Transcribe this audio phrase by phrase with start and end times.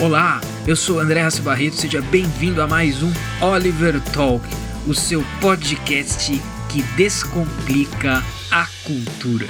[0.00, 4.42] Olá, eu sou André Rassi Barreto, seja bem-vindo a mais um Oliver Talk,
[4.86, 6.40] o seu podcast
[6.70, 9.46] que descomplica a cultura.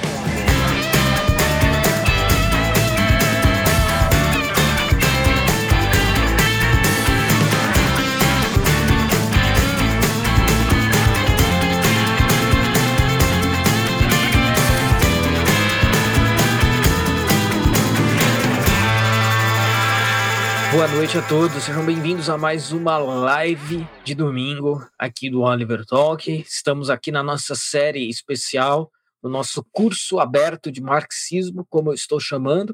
[20.71, 25.85] Boa noite a todos, sejam bem-vindos a mais uma live de domingo aqui do Oliver
[25.85, 26.31] Talk.
[26.47, 28.89] Estamos aqui na nossa série especial,
[29.21, 32.73] no nosso curso aberto de marxismo, como eu estou chamando.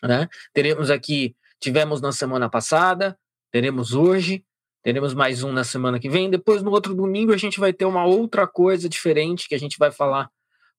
[0.00, 0.28] Né?
[0.54, 3.18] Teremos aqui, tivemos na semana passada,
[3.50, 4.44] teremos hoje,
[4.84, 6.30] teremos mais um na semana que vem.
[6.30, 9.76] Depois, no outro domingo, a gente vai ter uma outra coisa diferente que a gente
[9.76, 10.30] vai falar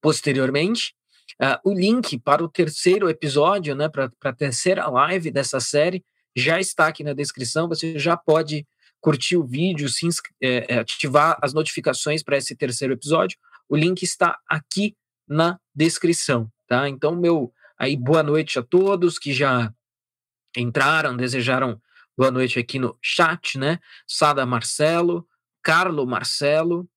[0.02, 0.96] posteriormente.
[1.42, 6.02] Uh, o link para o terceiro episódio, né, para a terceira live dessa série,
[6.36, 7.68] já está aqui na descrição.
[7.68, 8.68] Você já pode
[9.02, 10.08] curtir o vídeo, se
[10.42, 13.38] é, é, ativar as notificações para esse terceiro episódio.
[13.68, 14.96] O link está aqui
[15.28, 16.90] na descrição, tá?
[16.90, 19.74] Então, meu aí boa noite a todos que já
[20.58, 21.82] entraram, desejaram
[22.18, 23.80] boa noite aqui no chat, né?
[24.06, 25.26] Sada Marcelo,
[25.62, 26.90] Carlo Marcelo,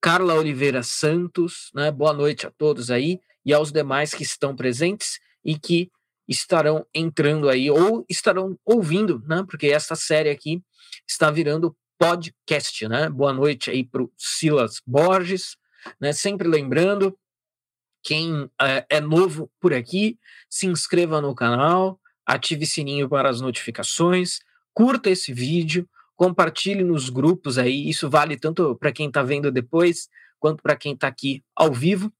[0.00, 1.90] Carla Oliveira Santos, né?
[1.90, 5.90] Boa noite a todos aí e aos demais que estão presentes e que
[6.30, 9.44] estarão entrando aí ou estarão ouvindo, né?
[9.48, 10.62] Porque essa série aqui
[11.06, 13.10] está virando podcast, né?
[13.10, 15.56] Boa noite aí para o Silas Borges,
[16.00, 16.12] né?
[16.12, 17.18] Sempre lembrando,
[18.00, 20.16] quem é, é novo por aqui,
[20.48, 24.38] se inscreva no canal, ative sininho para as notificações,
[24.72, 30.08] curta esse vídeo, compartilhe nos grupos aí, isso vale tanto para quem está vendo depois,
[30.38, 32.12] quanto para quem está aqui ao vivo.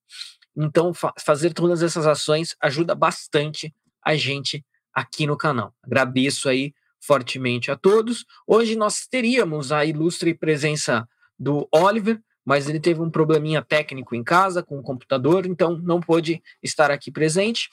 [0.56, 3.72] Então, fa fazer todas essas ações ajuda bastante
[4.04, 5.74] a gente aqui no canal.
[5.82, 8.24] Agradeço aí fortemente a todos.
[8.46, 14.22] Hoje nós teríamos a ilustre presença do Oliver, mas ele teve um probleminha técnico em
[14.22, 17.70] casa com o computador, então não pôde estar aqui presente.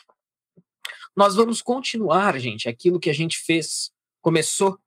[1.16, 4.78] Nós vamos continuar, gente, aquilo que a gente fez, começou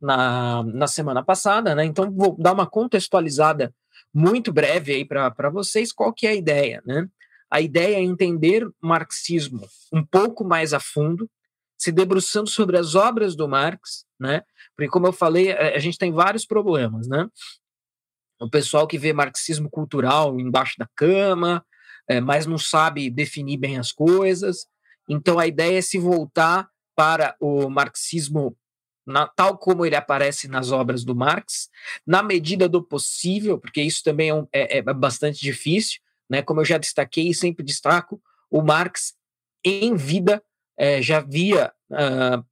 [0.00, 1.84] na, na semana passada, né?
[1.84, 3.74] Então vou dar uma contextualizada
[4.12, 7.08] muito breve aí para vocês qual que é a ideia, né?
[7.50, 11.30] A ideia é entender marxismo um pouco mais a fundo,
[11.76, 14.42] se debruçando sobre as obras do Marx, né?
[14.76, 17.28] Porque, como eu falei, a gente tem vários problemas, né?
[18.40, 21.64] O pessoal que vê marxismo cultural embaixo da cama,
[22.08, 24.66] é, mas não sabe definir bem as coisas.
[25.08, 28.56] Então, a ideia é se voltar para o marxismo
[29.06, 31.70] na, tal como ele aparece nas obras do Marx,
[32.06, 36.42] na medida do possível, porque isso também é, um, é, é bastante difícil, né?
[36.42, 39.14] Como eu já destaquei e sempre destaco, o Marx
[39.64, 40.42] em vida
[40.76, 42.44] é, já via uh,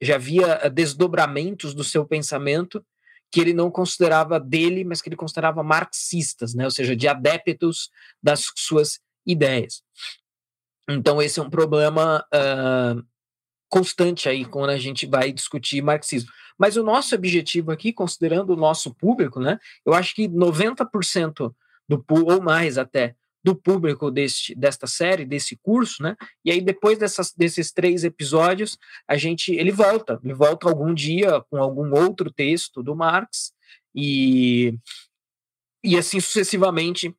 [0.00, 2.84] já via desdobramentos do seu pensamento
[3.32, 6.64] que ele não considerava dele, mas que ele considerava marxistas, né?
[6.64, 7.90] Ou seja, de adeptos
[8.22, 9.82] das suas ideias.
[10.88, 13.02] Então esse é um problema uh,
[13.68, 16.30] constante aí quando a gente vai discutir marxismo.
[16.56, 19.58] Mas o nosso objetivo aqui, considerando o nosso público, né?
[19.84, 21.52] Eu acho que 90%
[21.88, 26.16] do ou mais até do público deste, desta série, desse curso, né?
[26.42, 31.42] E aí depois dessas, desses três episódios, a gente ele volta, ele volta algum dia
[31.50, 33.52] com algum outro texto do Marx
[33.94, 34.78] e
[35.84, 37.14] e assim sucessivamente,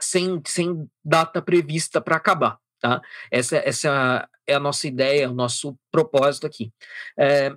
[0.00, 3.00] sem, sem data prevista para acabar, tá?
[3.30, 6.72] Essa, essa é a nossa ideia, o nosso propósito aqui.
[7.16, 7.56] É,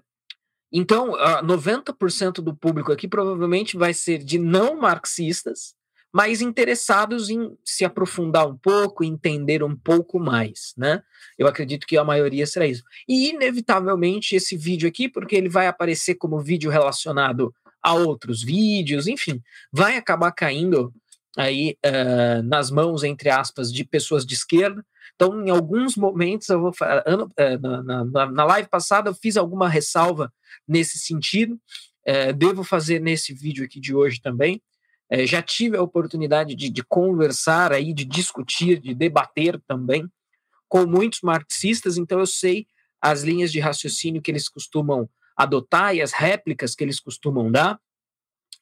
[0.72, 1.14] então,
[1.44, 5.76] 90% do público aqui provavelmente vai ser de não marxistas,
[6.12, 11.04] mas interessados em se aprofundar um pouco, entender um pouco mais, né?
[11.38, 12.84] Eu acredito que a maioria será isso.
[13.08, 19.08] E, inevitavelmente, esse vídeo aqui, porque ele vai aparecer como vídeo relacionado a outros vídeos,
[19.08, 20.94] enfim, vai acabar caindo
[21.38, 24.86] aí uh, nas mãos, entre aspas, de pessoas de esquerda.
[25.16, 26.74] Então, em alguns momentos, eu vou
[27.06, 30.32] ano, uh, na, na, na, live passada, eu fiz alguma ressalva
[30.68, 31.60] nesse sentido.
[32.08, 34.62] Uh, devo fazer nesse vídeo aqui de hoje também.
[35.10, 40.08] É, já tive a oportunidade de, de conversar aí, de discutir, de debater também
[40.68, 42.68] com muitos marxistas, então eu sei
[43.02, 47.80] as linhas de raciocínio que eles costumam adotar e as réplicas que eles costumam dar,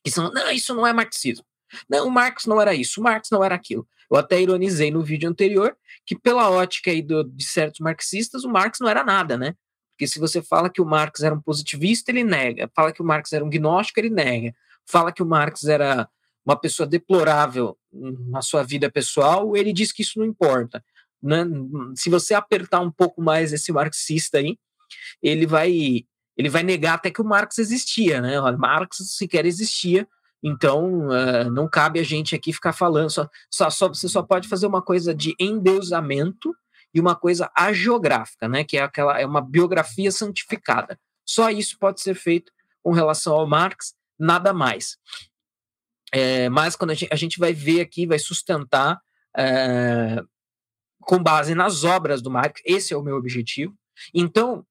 [0.03, 1.45] que são, não, isso não é marxismo.
[1.89, 3.85] Não, o Marx não era isso, o Marx não era aquilo.
[4.09, 8.49] Eu até ironizei no vídeo anterior que, pela ótica aí do, de certos marxistas, o
[8.49, 9.53] Marx não era nada, né?
[9.91, 12.69] Porque se você fala que o Marx era um positivista, ele nega.
[12.73, 14.55] Fala que o Marx era um gnóstico, ele nega.
[14.85, 16.07] Fala que o Marx era
[16.47, 20.83] uma pessoa deplorável na sua vida pessoal, ele diz que isso não importa.
[21.21, 21.43] Né?
[21.93, 24.57] Se você apertar um pouco mais esse marxista aí,
[25.21, 26.05] ele vai
[26.37, 28.39] ele vai negar até que o Marx existia, né?
[28.39, 30.07] O Marx sequer existia,
[30.43, 33.09] então uh, não cabe a gente aqui ficar falando.
[33.09, 36.55] Só, só, só, você só pode fazer uma coisa de endeusamento
[36.93, 38.63] e uma coisa agiográfica, né?
[38.63, 40.99] Que é aquela é uma biografia santificada.
[41.25, 42.51] Só isso pode ser feito
[42.83, 44.95] com relação ao Marx, nada mais.
[46.13, 48.99] É, mas quando a gente, a gente, vai ver aqui, vai sustentar
[49.35, 50.21] é,
[51.01, 53.75] com base nas obras do Marx, esse é o meu objetivo.
[54.13, 54.65] Então,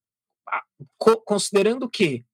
[1.24, 2.24] considerando que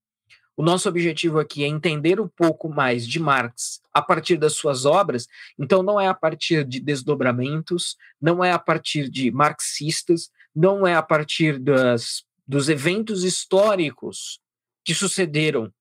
[0.56, 4.84] o nosso objetivo aqui é entender um pouco mais de Marx a partir das suas
[4.84, 5.26] obras,
[5.58, 10.94] então não é a partir de desdobramentos, não é a partir de marxistas, não é
[10.94, 14.40] a partir das, dos eventos históricos
[14.84, 15.72] que sucederam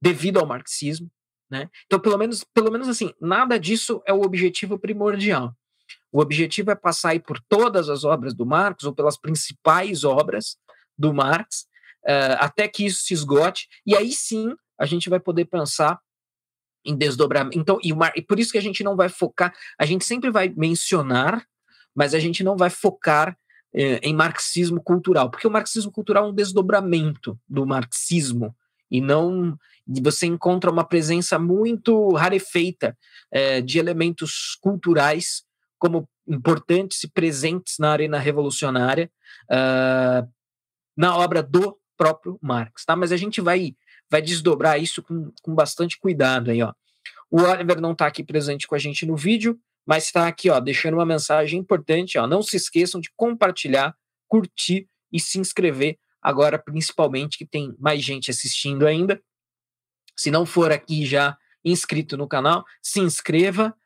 [0.00, 1.10] devido ao marxismo,
[1.54, 1.70] né?
[1.86, 5.56] Então, pelo menos, pelo menos assim, nada disso é o objetivo primordial.
[6.10, 10.56] O objetivo é passar aí por todas as obras do Marx, ou pelas principais obras
[10.98, 11.66] do Marx,
[12.04, 16.00] uh, até que isso se esgote, e aí sim a gente vai poder pensar
[16.84, 17.56] em desdobramento.
[17.56, 20.52] Então, e, e por isso que a gente não vai focar, a gente sempre vai
[20.56, 21.46] mencionar,
[21.94, 23.38] mas a gente não vai focar
[23.72, 28.54] eh, em marxismo cultural, porque o marxismo cultural é um desdobramento do marxismo,
[28.96, 29.58] e não
[30.02, 32.96] você encontra uma presença muito rarefeita
[33.30, 35.44] eh, de elementos culturais
[35.78, 39.10] como importantes e presentes na arena revolucionária
[39.50, 40.26] uh,
[40.96, 42.96] na obra do próprio Marx, tá?
[42.96, 43.74] Mas a gente vai
[44.10, 46.72] vai desdobrar isso com, com bastante cuidado aí, ó.
[47.30, 50.60] O Oliver não está aqui presente com a gente no vídeo, mas está aqui, ó,
[50.60, 52.26] deixando uma mensagem importante, ó.
[52.26, 53.94] Não se esqueçam de compartilhar,
[54.28, 59.22] curtir e se inscrever agora, principalmente que tem mais gente assistindo ainda.
[60.16, 63.76] Se não for aqui já inscrito no canal, se inscreva,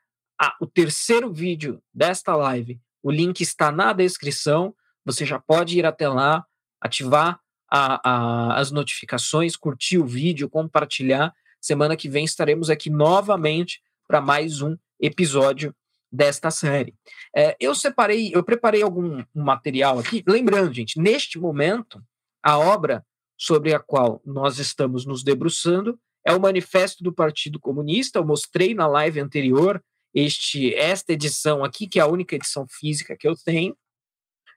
[0.40, 4.73] ah, o terceiro vídeo desta live, o link está na descrição.
[5.05, 6.46] Você já pode ir até lá,
[6.81, 11.34] ativar a, a, as notificações, curtir o vídeo, compartilhar.
[11.61, 15.75] Semana que vem estaremos aqui novamente para mais um episódio
[16.11, 16.94] desta série.
[17.34, 20.23] É, eu separei, eu preparei algum material aqui.
[20.26, 22.02] Lembrando, gente, neste momento,
[22.43, 23.05] a obra
[23.37, 28.19] sobre a qual nós estamos nos debruçando é o Manifesto do Partido Comunista.
[28.19, 29.82] Eu mostrei na live anterior
[30.14, 33.76] este esta edição aqui, que é a única edição física que eu tenho.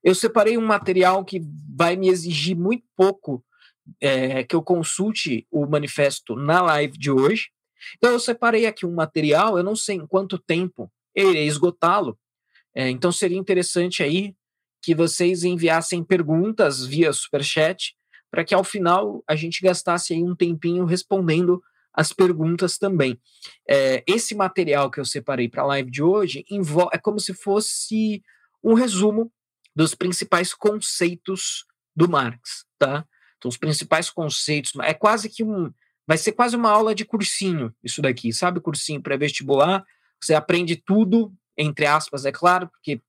[0.04, 1.40] Eu separei um material que
[1.76, 3.44] vai me exigir muito pouco
[4.00, 7.50] é, que eu consulte o manifesto na live de hoje.
[7.98, 12.18] Então, eu separei aqui um material, eu não sei em quanto tempo eu irei esgotá-lo.
[12.74, 14.36] É, então, seria interessante aí
[14.82, 17.96] que vocês enviassem perguntas via Superchat,
[18.30, 21.62] para que ao final a gente gastasse aí um tempinho respondendo
[21.94, 23.20] as perguntas também.
[23.70, 26.46] É, esse material que eu separei para a live de hoje
[26.94, 28.24] é como se fosse
[28.64, 29.32] um resumo
[29.76, 33.06] dos principais conceitos do Marx, tá?
[33.38, 35.72] Então, os principais conceitos, é quase que um,
[36.08, 38.60] vai ser quase uma aula de cursinho, isso daqui, sabe?
[38.60, 39.84] Cursinho pré-vestibular,
[40.22, 43.02] você aprende tudo, entre aspas, é claro, porque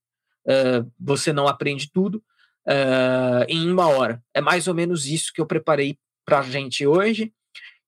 [0.47, 2.23] uh, você não aprende tudo
[2.67, 4.23] uh, em uma hora.
[4.35, 7.33] É mais ou menos isso que eu preparei para a gente hoje.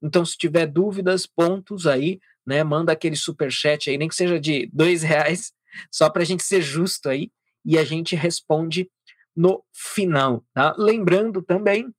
[0.02, 2.62] Então, se tiver dúvidas, pontos aí, né?
[2.62, 5.52] Manda aquele super chat aí, nem que seja de dois reais,
[5.90, 7.30] só para a gente ser justo aí,
[7.64, 8.90] e a gente responde
[9.34, 10.75] no final, tá?
[10.78, 11.92] Lembrando também,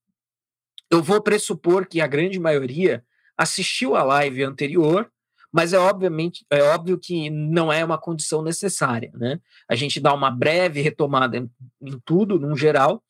[0.90, 3.04] eu vou pressupor que a grande maioria
[3.38, 5.12] assistiu a live anterior,
[5.56, 9.40] mas é obviamente é óbvio que não é uma condição necessária, né?
[9.70, 11.50] A gente dá uma breve retomada em,
[11.82, 13.02] em tudo, num geral,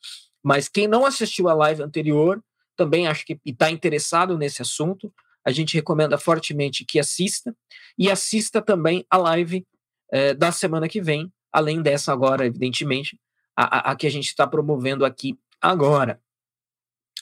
[0.44, 2.40] mas quem não assistiu a live anterior
[2.78, 5.12] também acho que está interessado nesse assunto,
[5.44, 7.56] a gente recomenda fortemente que assista
[7.98, 9.66] e assista também a live
[10.12, 13.20] é, da semana que vem, além dessa agora, evidentemente,
[13.58, 16.22] a, a, a que a gente está promovendo aqui agora.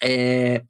[0.02, 0.66] É,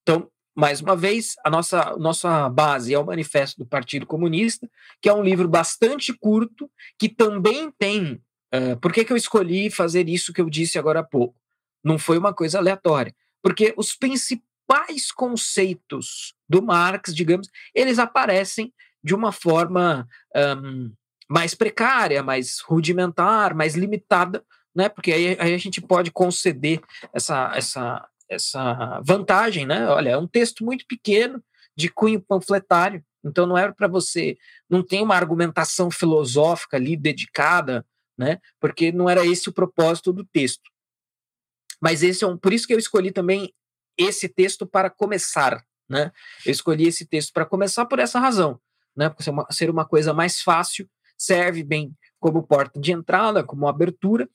[0.00, 4.68] então, mais uma vez, a nossa, nossa base é o Manifesto do Partido Comunista,
[5.02, 8.20] que é um livro bastante curto, que também tem.
[8.54, 11.34] Uh, por que, que eu escolhi fazer isso que eu disse agora há pouco?
[11.82, 19.14] Não foi uma coisa aleatória porque os principais conceitos do Marx, digamos, eles aparecem de
[19.14, 20.90] uma forma um,
[21.28, 24.42] mais precária, mais rudimentar, mais limitada,
[24.74, 24.88] né?
[24.88, 26.80] Porque aí, aí, a gente pode conceder
[27.12, 29.86] essa, essa, essa vantagem, né?
[29.88, 31.42] Olha, é um texto muito pequeno,
[31.76, 34.36] de cunho panfletário, então não era para você,
[34.68, 37.84] não tem uma argumentação filosófica ali dedicada,
[38.16, 38.40] né?
[38.60, 40.70] Porque não era esse o propósito do texto.
[41.80, 43.52] Mas esse é um, por isso que eu escolhi também
[43.98, 46.12] esse texto para começar, né?
[46.44, 48.60] Eu escolhi esse texto para começar por essa razão,
[48.96, 49.08] né?
[49.08, 53.68] Por ser uma, ser uma coisa mais fácil, serve bem como porta de entrada, como
[53.68, 54.28] abertura.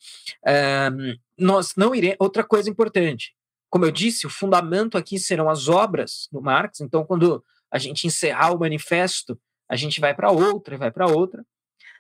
[1.38, 2.18] nós não iremos.
[2.20, 3.34] Outra coisa importante:
[3.70, 6.82] como eu disse, o fundamento aqui serão as obras do Marx.
[6.82, 11.46] Então, quando a gente encerrar o manifesto, a gente vai para outra, vai para outra,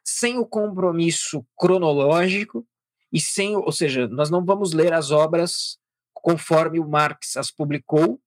[0.03, 2.65] sem o compromisso cronológico
[3.13, 5.77] e sem, ou seja, nós não vamos ler as obras
[6.13, 8.19] conforme o Marx as publicou,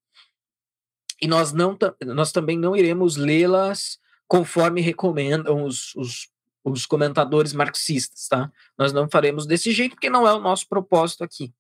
[1.21, 6.29] e nós, não, nós também não iremos lê-las conforme recomendam os, os,
[6.65, 8.51] os, comentadores marxistas, tá?
[8.77, 11.55] Nós não faremos desse jeito, porque não é o nosso propósito aqui.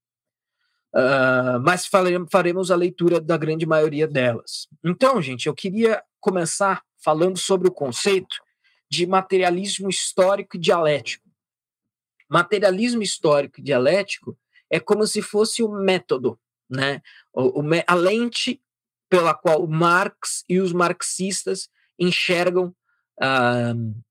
[0.95, 4.69] Uh, mas faremos, a leitura da grande maioria delas.
[4.85, 8.37] Então, gente, eu queria começar falando sobre o conceito
[8.91, 11.27] de materialismo histórico e dialético.
[12.29, 14.39] Materialismo histórico e dialético
[14.71, 17.01] é como se fosse o método, né?
[17.33, 18.61] O, o, a lente
[19.09, 21.69] pela qual Marx e os marxistas
[21.99, 22.75] enxergam
[23.23, 24.03] uh,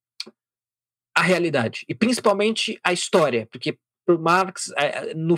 [1.16, 5.36] a realidade, e principalmente a história, porque para Marx, é, no,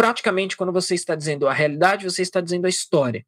[0.00, 3.22] praticamente, quando você está dizendo a realidade, você está dizendo a história.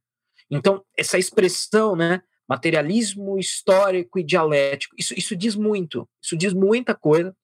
[0.51, 6.95] Então, essa expressão, né, materialismo histórico e dialético, isso, isso diz muito, isso diz muita
[6.95, 7.37] coisa.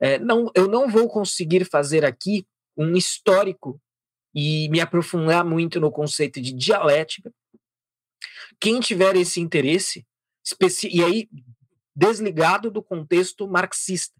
[0.00, 2.46] É, não, eu não vou conseguir fazer aqui
[2.76, 3.82] um histórico
[4.32, 7.34] e me aprofundar muito no conceito de dialética,
[8.60, 10.06] quem tiver esse interesse,
[10.84, 11.28] e aí
[11.96, 14.14] desligado do contexto marxista,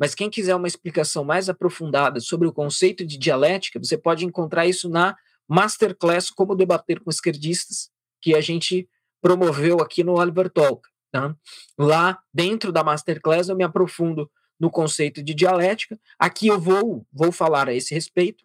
[0.00, 4.66] mas quem quiser uma explicação mais aprofundada sobre o conceito de dialética, você pode encontrar
[4.66, 5.14] isso na
[5.46, 7.90] Masterclass Como Debater com Esquerdistas,
[8.22, 8.88] que a gente
[9.20, 10.88] promoveu aqui no Oliver Talk.
[11.12, 11.36] Tá?
[11.78, 16.00] Lá, dentro da Masterclass, eu me aprofundo no conceito de dialética.
[16.18, 18.42] Aqui eu vou, vou falar a esse respeito,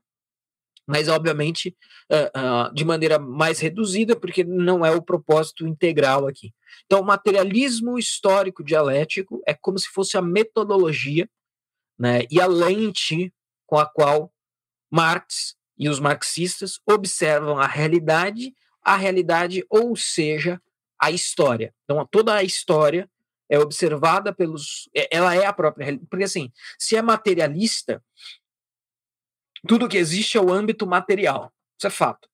[0.85, 1.73] mas obviamente
[2.11, 6.53] uh, uh, de maneira mais reduzida, porque não é o propósito integral aqui.
[6.85, 11.29] Então, o materialismo histórico dialético é como se fosse a metodologia
[11.97, 13.33] né, e a lente
[13.65, 14.31] com a qual
[14.91, 20.61] Marx e os marxistas observam a realidade, a realidade, ou seja,
[20.99, 21.73] a história.
[21.83, 23.09] Então, toda a história
[23.49, 24.89] é observada pelos.
[24.95, 26.09] É, ela é a própria realidade.
[26.09, 28.03] Porque, assim, se é materialista,
[29.67, 31.51] tudo que existe é o âmbito material.
[31.77, 32.29] Isso é fato.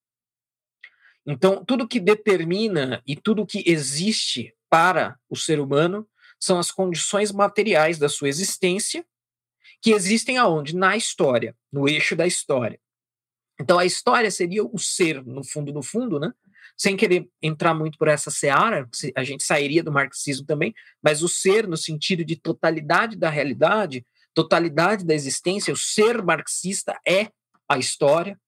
[1.26, 6.08] Então, tudo que determina e tudo que existe para o ser humano
[6.40, 9.06] são as condições materiais da sua existência,
[9.82, 10.76] que existem aonde?
[10.76, 12.80] Na história, no eixo da história.
[13.60, 16.32] Então, a história seria o ser, no fundo, no fundo, né?
[16.78, 21.28] Sem querer entrar muito por essa seara, a gente sairia do marxismo também, mas o
[21.28, 27.30] ser, no sentido de totalidade da realidade, totalidade da existência, o ser marxista é
[27.68, 28.40] a história.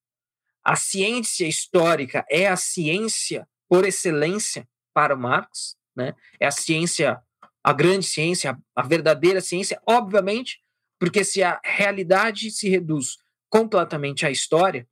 [0.63, 6.13] A ciência histórica é a ciência por excelência para Marx, né?
[6.39, 7.21] É a ciência,
[7.63, 10.62] a grande ciência, a verdadeira ciência, obviamente,
[11.03, 13.17] porque se a realidade se reduz
[13.49, 14.87] completamente à história,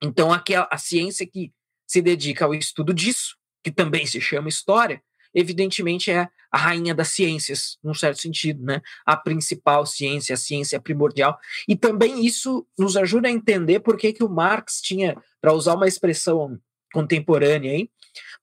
[0.00, 1.52] então aquela a ciência que
[1.84, 5.02] se dedica ao estudo disso, que também se chama história,
[5.34, 8.80] evidentemente é a rainha das ciências, num certo sentido, né?
[9.04, 11.36] A principal ciência, a ciência primordial.
[11.66, 15.74] E também isso nos ajuda a entender por que, que o Marx tinha, para usar
[15.74, 16.56] uma expressão
[16.92, 17.90] contemporânea aí,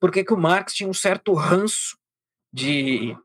[0.02, 1.98] por que, que o Marx tinha um certo ranço
[2.52, 3.16] de,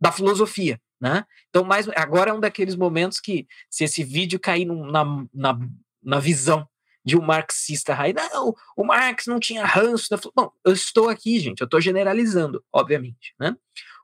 [0.00, 1.24] da filosofia, né?
[1.48, 5.58] Então, mais, agora é um daqueles momentos que, se esse vídeo cair num, na, na,
[6.02, 6.66] na visão
[7.06, 8.14] de um marxista raiz.
[8.14, 10.08] Não, o Marx não tinha ranço.
[10.10, 10.18] Da...
[10.34, 13.32] Bom, eu estou aqui, gente, eu estou generalizando, obviamente.
[13.38, 13.56] Né?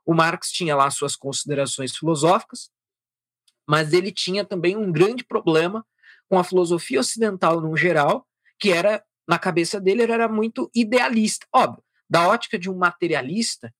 [0.05, 2.71] O Marx tinha lá suas considerações filosóficas,
[3.67, 5.85] mas ele tinha também um grande problema
[6.29, 8.25] com a filosofia ocidental no geral,
[8.57, 11.45] que era, na cabeça dele, ele era muito idealista.
[11.53, 13.73] Óbvio, da ótica de um materialista,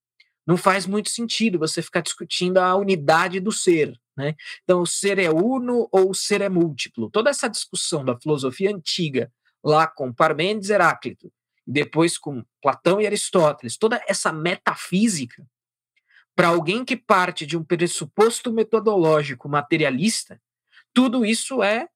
[0.46, 4.00] não faz muito sentido você ficar discutindo a unidade do ser.
[4.16, 4.36] Né?
[4.64, 7.10] Então, o ser é uno ou o ser é múltiplo.
[7.10, 9.32] Toda essa discussão da filosofia antiga,
[9.64, 11.32] lá com Parmênides e Heráclito,
[11.66, 15.46] depois com Platão e Aristóteles, toda essa metafísica,
[16.36, 20.42] para alguém que parte de um pressuposto metodológico materialista,
[20.94, 21.88] tudo isso é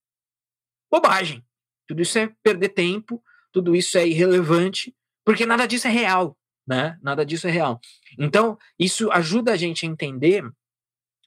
[0.90, 1.44] bobagem.
[1.88, 6.38] Tudo isso é perder tempo, tudo isso é irrelevante, porque nada disso é real,
[6.68, 6.98] né?
[7.02, 7.80] Nada disso é real.
[8.20, 10.44] Então, isso ajuda a gente a entender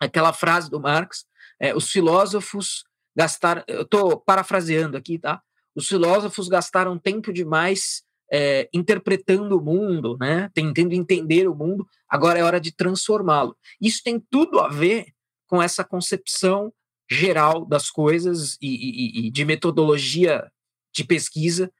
[0.00, 1.24] aquela frase do Marx,
[1.58, 5.42] é, os filósofos gastaram, eu estou parafraseando aqui, tá?
[5.74, 10.50] Os filósofos gastaram tempo demais é, interpretando o mundo, né?
[10.54, 13.56] Tentando entender o mundo, agora é hora de transformá-lo.
[13.80, 15.06] Isso tem tudo a ver
[15.46, 16.72] com essa concepção
[17.10, 20.50] geral das coisas e, e, e de metodologia
[20.92, 21.70] de pesquisa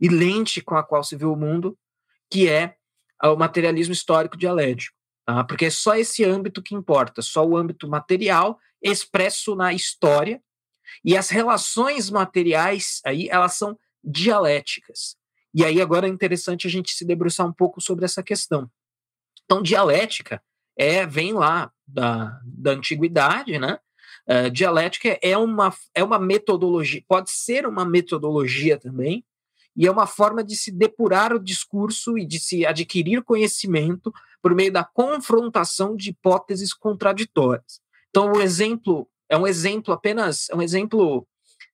[0.00, 1.78] e lente com a qual se vê o mundo,
[2.30, 2.76] que é
[3.28, 4.96] o materialismo histórico dialético.
[5.24, 5.44] Tá?
[5.44, 10.40] Porque é só esse âmbito que importa, só o âmbito material expresso na história,
[11.04, 15.16] e as relações materiais aí, elas são dialéticas.
[15.54, 18.70] E aí agora é interessante a gente se debruçar um pouco sobre essa questão.
[19.44, 20.42] Então, dialética
[20.76, 23.78] é vem lá da, da antiguidade, né?
[24.28, 29.24] Uh, dialética é uma, é uma metodologia, pode ser uma metodologia também,
[29.76, 34.54] e é uma forma de se depurar o discurso e de se adquirir conhecimento por
[34.54, 37.80] meio da confrontação de hipóteses contraditórias.
[38.08, 41.26] Então, o exemplo é um exemplo apenas, é um exemplo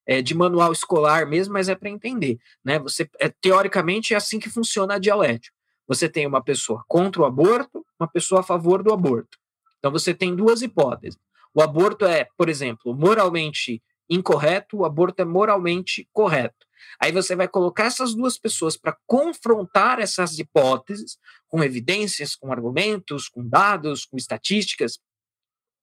[0.07, 2.79] é, de manual escolar mesmo, mas é para entender, né?
[2.81, 5.55] Você é, teoricamente é assim que funciona a dialética.
[5.87, 9.39] Você tem uma pessoa contra o aborto, uma pessoa a favor do aborto.
[9.79, 11.19] Então você tem duas hipóteses.
[11.55, 16.67] O aborto é, por exemplo, moralmente incorreto, o aborto é moralmente correto.
[17.01, 23.29] Aí você vai colocar essas duas pessoas para confrontar essas hipóteses com evidências, com argumentos,
[23.29, 24.99] com dados, com estatísticas,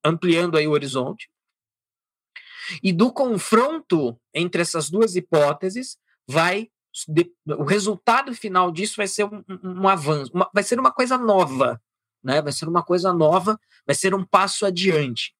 [0.03, 1.29] ampliando aí o horizonte.
[2.83, 6.69] E do confronto entre essas duas hipóteses vai
[7.47, 11.17] o resultado final disso vai ser um, um, um avanço, uma, vai ser uma coisa
[11.17, 11.81] nova,
[12.23, 12.41] né?
[12.41, 15.33] Vai ser uma coisa nova, vai ser um passo adiante.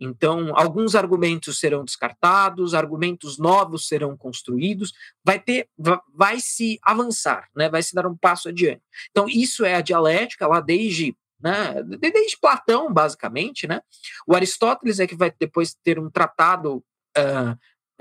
[0.00, 4.92] Então, alguns argumentos serão descartados, argumentos novos serão construídos,
[5.24, 5.68] vai ter,
[6.14, 7.68] vai se avançar, né?
[7.68, 8.82] Vai se dar um passo adiante.
[9.10, 13.80] Então, isso é a dialética lá desde né, desde Platão, basicamente, né?
[14.26, 16.84] O Aristóteles é que vai depois ter um tratado
[17.16, 17.52] uh,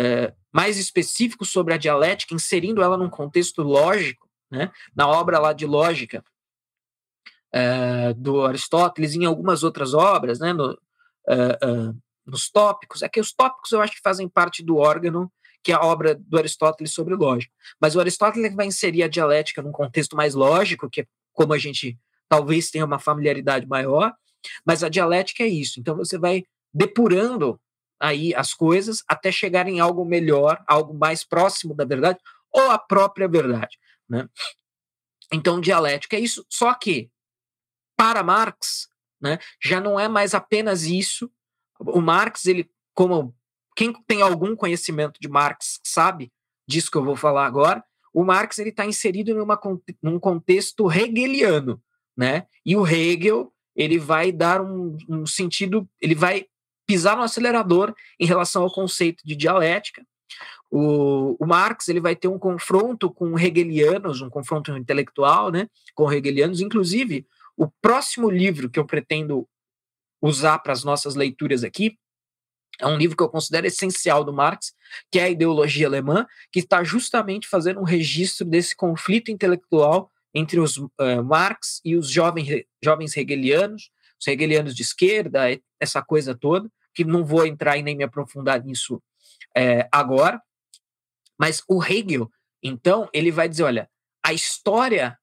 [0.02, 4.72] uh, mais específico sobre a dialética, inserindo ela num contexto lógico, né?
[4.96, 6.24] Na obra lá de lógica
[7.54, 10.52] uh, do Aristóteles, em algumas outras obras, né?
[10.52, 10.76] No,
[12.26, 15.32] nos tópicos, é que os tópicos eu acho que fazem parte do órgão
[15.64, 17.54] que é a obra do Aristóteles sobre lógica.
[17.78, 21.58] Mas o Aristóteles vai inserir a dialética num contexto mais lógico, que é como a
[21.58, 24.14] gente talvez tenha uma familiaridade maior,
[24.66, 25.78] mas a dialética é isso.
[25.80, 27.60] Então você vai depurando
[28.00, 32.20] aí as coisas até chegar em algo melhor, algo mais próximo da verdade
[32.50, 34.28] ou a própria verdade, né?
[35.34, 37.10] Então dialética é isso, só que
[37.98, 38.88] para Marx,
[39.22, 41.32] né, já não é mais apenas isso.
[41.80, 43.36] O Marx, ele como
[43.76, 46.32] quem tem algum conhecimento de Marx sabe
[46.68, 49.60] disso que eu vou falar agora, o Marx ele está inserido numa,
[50.02, 51.80] num contexto hegeliano,
[52.18, 52.48] né?
[52.66, 56.48] E o Hegel ele vai dar um, um sentido, ele vai
[56.88, 60.04] pisar no acelerador em relação ao conceito de dialética.
[60.72, 66.12] O, o, Marx ele vai ter um confronto com hegelianos, um confronto intelectual, né, com
[66.12, 66.60] hegelianos.
[66.60, 67.28] Inclusive,
[67.58, 69.48] o próximo livro que eu pretendo
[70.22, 71.98] usar para as nossas leituras aqui
[72.80, 74.74] é um livro que eu considero essencial do Marx,
[75.12, 80.60] que é a Ideologia Alemã, que está justamente fazendo um registro desse conflito intelectual entre
[80.60, 83.90] os uh, Marx e os jovens, jovens hegelianos,
[84.20, 85.42] os hegelianos de esquerda,
[85.80, 89.02] essa coisa toda, que não vou entrar e nem me aprofundar nisso
[89.56, 90.42] é, agora.
[91.40, 92.30] Mas o Hegel,
[92.62, 93.90] então, ele vai dizer: olha,
[94.24, 95.18] a história.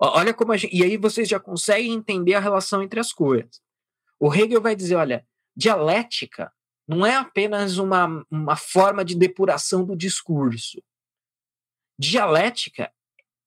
[0.00, 3.60] Olha como a gente, E aí vocês já conseguem entender a relação entre as coisas.
[4.18, 6.52] O Hegel vai dizer: olha, dialética
[6.86, 10.82] não é apenas uma, uma forma de depuração do discurso.
[11.98, 12.92] Dialética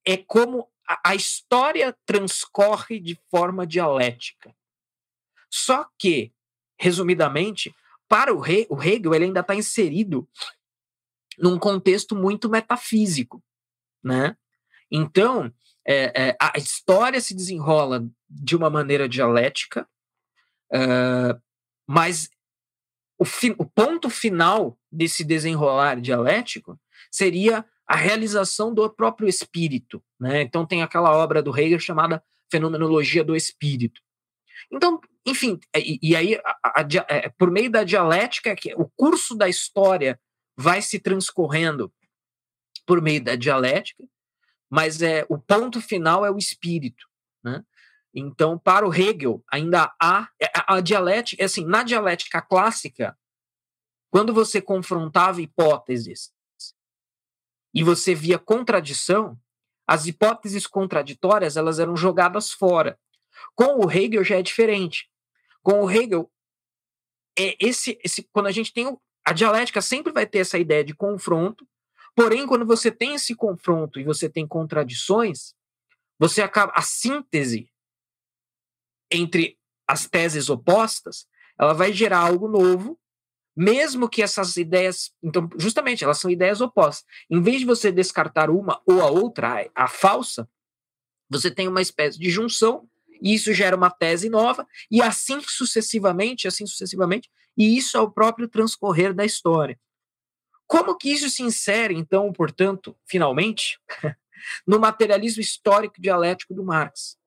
[0.04, 4.54] é como a, a história transcorre de forma dialética.
[5.48, 6.32] Só que,
[6.78, 7.74] resumidamente,
[8.08, 10.28] para o, He o Hegel, ele ainda está inserido
[11.38, 13.42] num contexto muito metafísico,
[14.02, 14.36] né?
[14.90, 15.52] Então,
[15.92, 19.88] é, é, a história se desenrola de uma maneira dialética,
[21.88, 22.30] mas
[23.18, 23.24] o,
[23.58, 26.78] o, ponto final desse desenrolar dialético
[27.10, 30.00] seria a realização do próprio espírito.
[30.18, 30.42] Né?
[30.42, 34.00] Então, tem aquela obra do Hegel chamada Fenomenologia do Espírito.
[34.72, 38.88] Então, enfim, e, e aí, a, a, a, é, por meio da dialética, que o
[38.96, 40.20] curso da história
[40.56, 41.92] vai se transcorrendo
[42.86, 44.04] por meio da dialética,
[44.70, 47.06] mas é o ponto final é o espírito.
[47.42, 47.64] Né?
[48.14, 53.18] Então, para o Hegel, ainda há é, a, a dialética, assim, na dialética clássica,
[54.10, 56.32] quando você confrontava hipóteses
[57.74, 59.38] e você via contradição,
[59.86, 62.98] as hipóteses contraditórias elas eram jogadas fora.
[63.54, 65.10] Com o Hegel já é diferente.
[65.62, 66.30] Com o Hegel,
[67.38, 70.94] é esse, esse quando a gente tem a dialética sempre vai ter essa ideia de
[70.94, 71.66] confronto,
[72.14, 75.54] porém quando você tem esse confronto e você tem contradições,
[76.18, 77.70] você acaba a síntese
[79.10, 81.26] entre as teses opostas,
[81.58, 83.00] ela vai gerar algo novo
[83.56, 87.04] mesmo que essas ideias, então, justamente, elas são ideias opostas.
[87.28, 90.48] Em vez de você descartar uma ou a outra, a, a falsa,
[91.28, 92.88] você tem uma espécie de junção
[93.20, 98.10] e isso gera uma tese nova e assim sucessivamente, assim sucessivamente, e isso é o
[98.10, 99.78] próprio transcorrer da história.
[100.70, 103.80] Como que isso se insere, então, portanto, finalmente,
[104.64, 107.18] no materialismo histórico dialético do Marx?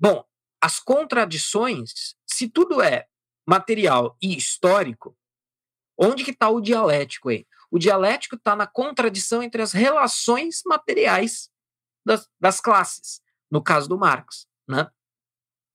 [0.00, 0.24] Bom,
[0.58, 3.06] as contradições, se tudo é
[3.46, 5.14] material e histórico,
[5.98, 7.46] onde que está o dialético aí?
[7.70, 11.50] O dialético está na contradição entre as relações materiais
[12.06, 13.20] das, das classes,
[13.50, 14.90] no caso do Marx, né?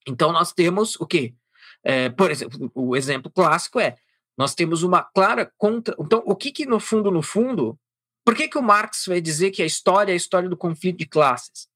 [0.08, 1.36] Então nós temos o quê?
[1.84, 4.00] É, por exemplo, o exemplo clássico é
[4.38, 5.96] nós temos uma clara contra.
[6.00, 7.78] Então, o que, que no fundo, no fundo,
[8.26, 10.98] por que, que o Marx vai dizer que a história é a história do conflito
[10.98, 11.68] de classes?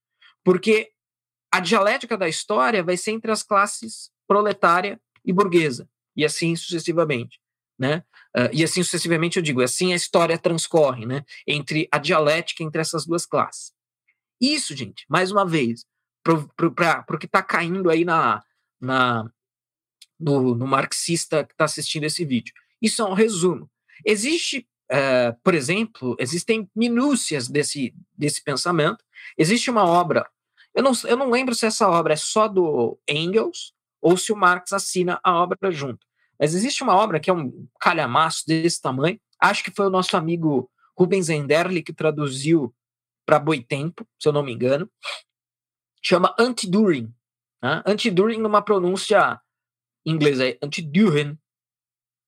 [0.43, 0.91] Porque
[1.51, 7.39] a dialética da história vai ser entre as classes proletária e burguesa, e assim sucessivamente.
[7.79, 8.03] Né?
[8.35, 11.23] Uh, e assim sucessivamente eu digo, assim a história transcorre né?
[11.45, 13.71] entre a dialética entre essas duas classes.
[14.41, 15.85] Isso, gente, mais uma vez,
[16.23, 18.43] para o que está caindo aí na,
[18.79, 19.31] na,
[20.19, 22.53] no, no marxista que está assistindo esse vídeo.
[22.81, 23.69] Isso é um resumo.
[24.05, 29.03] Existe, uh, por exemplo, existem minúcias desse, desse pensamento.
[29.37, 30.25] Existe uma obra,
[30.77, 34.35] eu não, eu não lembro se essa obra é só do Engels ou se o
[34.35, 36.05] Marx assina a obra junto.
[36.39, 39.19] Mas existe uma obra que é um calhamaço desse tamanho.
[39.41, 42.71] Acho que foi o nosso amigo Rubens Enderle que traduziu
[43.25, 44.87] para Boitempo, se eu não me engano.
[45.99, 47.11] Chama Anti-During.
[47.63, 47.81] Né?
[47.83, 49.41] Anti-During numa pronúncia
[50.11, 51.37] inglês é Anti-During,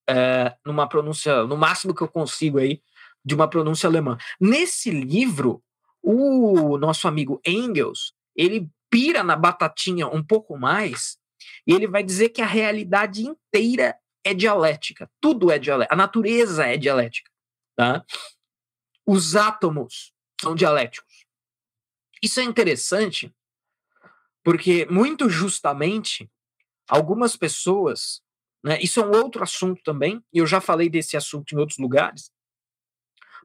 [0.10, 2.82] é, numa pronúncia, no máximo que eu consigo aí,
[3.24, 4.18] de uma pronúncia alemã.
[4.39, 5.63] Nesse livro,
[6.02, 11.18] o nosso amigo Engels, ele pira na batatinha um pouco mais
[11.65, 16.65] e ele vai dizer que a realidade inteira é dialética, tudo é dialética, a natureza
[16.65, 17.30] é dialética,
[17.76, 18.04] tá?
[19.06, 21.26] Os átomos são dialéticos.
[22.22, 23.34] Isso é interessante
[24.44, 26.30] porque muito justamente
[26.89, 28.21] algumas pessoas,
[28.63, 31.78] né, isso é um outro assunto também, e eu já falei desse assunto em outros
[31.78, 32.32] lugares,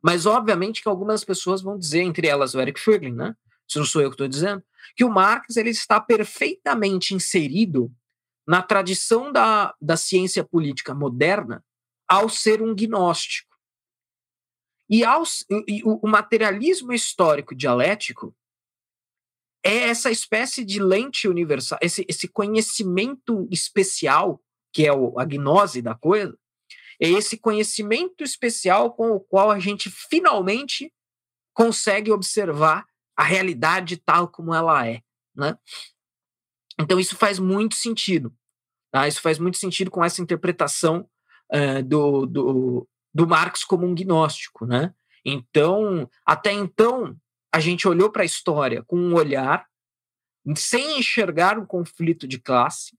[0.02, 3.37] mas obviamente que algumas pessoas vão dizer, entre elas o Eric Fögling, né,
[3.68, 4.62] se não sou eu que estou dizendo,
[4.96, 7.92] que o Marx ele está perfeitamente inserido
[8.46, 11.64] na tradição da, da ciência política moderna
[12.07, 13.54] ao ser um gnóstico.
[14.88, 15.22] E, ao,
[15.66, 18.37] e o materialismo histórico dialético
[19.64, 25.81] é essa espécie de lente universal, esse, esse conhecimento especial, que é o, a gnose
[25.81, 26.37] da coisa,
[27.00, 30.92] é esse conhecimento especial com o qual a gente finalmente
[31.55, 32.85] consegue observar
[33.16, 35.00] a realidade tal como ela é,
[35.35, 35.57] né?
[36.79, 38.35] Então isso faz muito sentido,
[38.92, 39.09] tá?
[39.09, 41.09] Isso faz muito sentido com essa interpretação
[41.53, 44.92] uh, do, do, do Marx como um gnóstico, né?
[45.24, 47.16] Então, até então,
[47.54, 49.64] a gente olhou para a história com um olhar
[50.56, 52.98] sem enxergar um conflito de classe.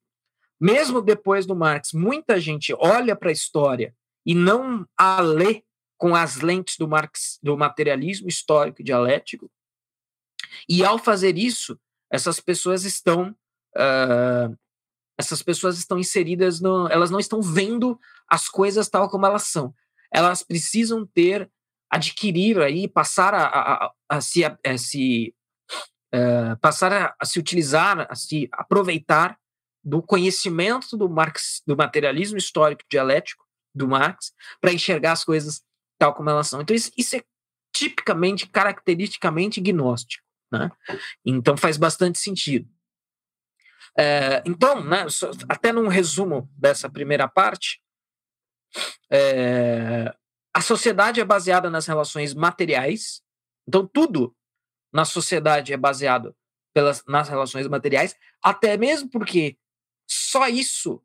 [0.58, 3.94] Mesmo depois do Marx, muita gente olha para a história
[4.26, 5.62] e não a lê
[5.98, 9.52] com as lentes do, Marx, do materialismo histórico e dialético.
[10.70, 11.78] E ao fazer isso,
[12.10, 13.36] essas pessoas estão
[13.76, 14.58] uh,
[15.18, 19.76] essas pessoas estão inseridas no, elas não estão vendo as coisas tal como elas são.
[20.10, 21.52] Elas precisam ter
[21.96, 25.34] adquirir aí, passar a, a, a, se, a, se
[26.14, 29.38] uh, passar a, a, se utilizar, a se aproveitar
[29.84, 35.64] do conhecimento do Marx, do materialismo histórico dialético do Marx, para enxergar as coisas
[35.98, 36.62] tal como elas são.
[36.62, 37.24] Então, isso, isso é
[37.74, 40.24] tipicamente, caracteristicamente gnóstico.
[40.52, 40.70] Né?
[41.26, 42.68] Então, faz bastante sentido.
[43.98, 45.06] É, então, né,
[45.48, 47.82] até num resumo dessa primeira parte,
[49.10, 50.14] é,
[50.56, 53.22] a sociedade é baseada nas relações materiais,
[53.68, 54.34] então tudo
[54.90, 56.34] na sociedade é baseado
[56.74, 59.58] pelas, nas relações materiais, até mesmo porque
[60.10, 61.04] só isso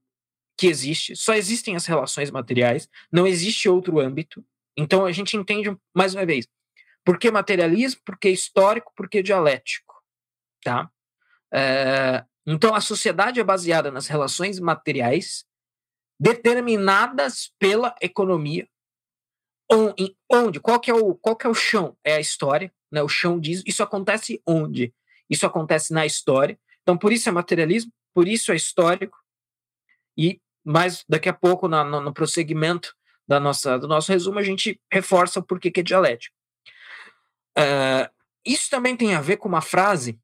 [0.56, 4.46] que existe, só existem as relações materiais, não existe outro âmbito.
[4.76, 6.46] Então a gente entende mais uma vez,
[7.04, 9.96] por que materialismo, por que histórico, por que dialético,
[10.62, 10.88] tá?
[11.52, 15.44] É, então a sociedade é baseada nas relações materiais
[16.20, 18.68] determinadas pela economia,
[19.70, 21.96] onde, qual que é o, qual que é o chão?
[22.04, 23.02] É a história, né?
[23.02, 24.92] O chão diz, isso acontece onde?
[25.28, 26.58] Isso acontece na história.
[26.82, 29.16] Então, por isso é materialismo, por isso é histórico.
[30.16, 32.94] E mais daqui a pouco, na, no, no prosseguimento
[33.26, 36.34] da nossa, do nosso resumo, a gente reforça o porquê que é dialético.
[37.56, 38.10] Uh,
[38.44, 40.18] isso também tem a ver com uma frase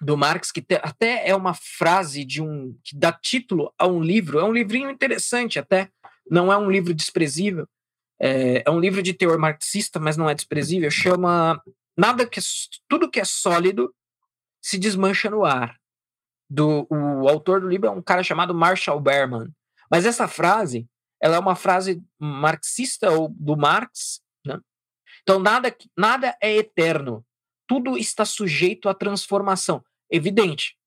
[0.00, 4.02] do Marx, que te, até é uma frase de um que dá título a um
[4.02, 5.90] livro, é um livrinho interessante até,
[6.30, 7.68] não é um livro desprezível,
[8.20, 10.90] é, é um livro de teor marxista, mas não é desprezível.
[10.90, 11.62] Chama
[11.98, 12.38] Nada que
[12.88, 13.92] tudo que é sólido
[14.62, 15.76] se desmancha no ar.
[16.48, 19.52] Do o autor do livro é um cara chamado Marshall Berman.
[19.90, 20.86] Mas essa frase,
[21.20, 24.22] ela é uma frase marxista ou do Marx,
[25.22, 27.26] Então, nada, nada é eterno.
[27.66, 29.84] Tudo está sujeito à transformação.
[30.08, 30.78] Evidente.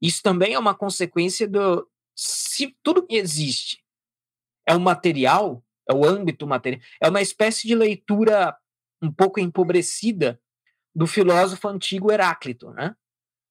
[0.00, 1.86] Isso também é uma consequência do.
[2.14, 3.84] Se tudo que existe
[4.66, 8.56] é um material, é o âmbito material, é uma espécie de leitura
[9.02, 10.40] um pouco empobrecida
[10.94, 12.94] do filósofo antigo Heráclito, né?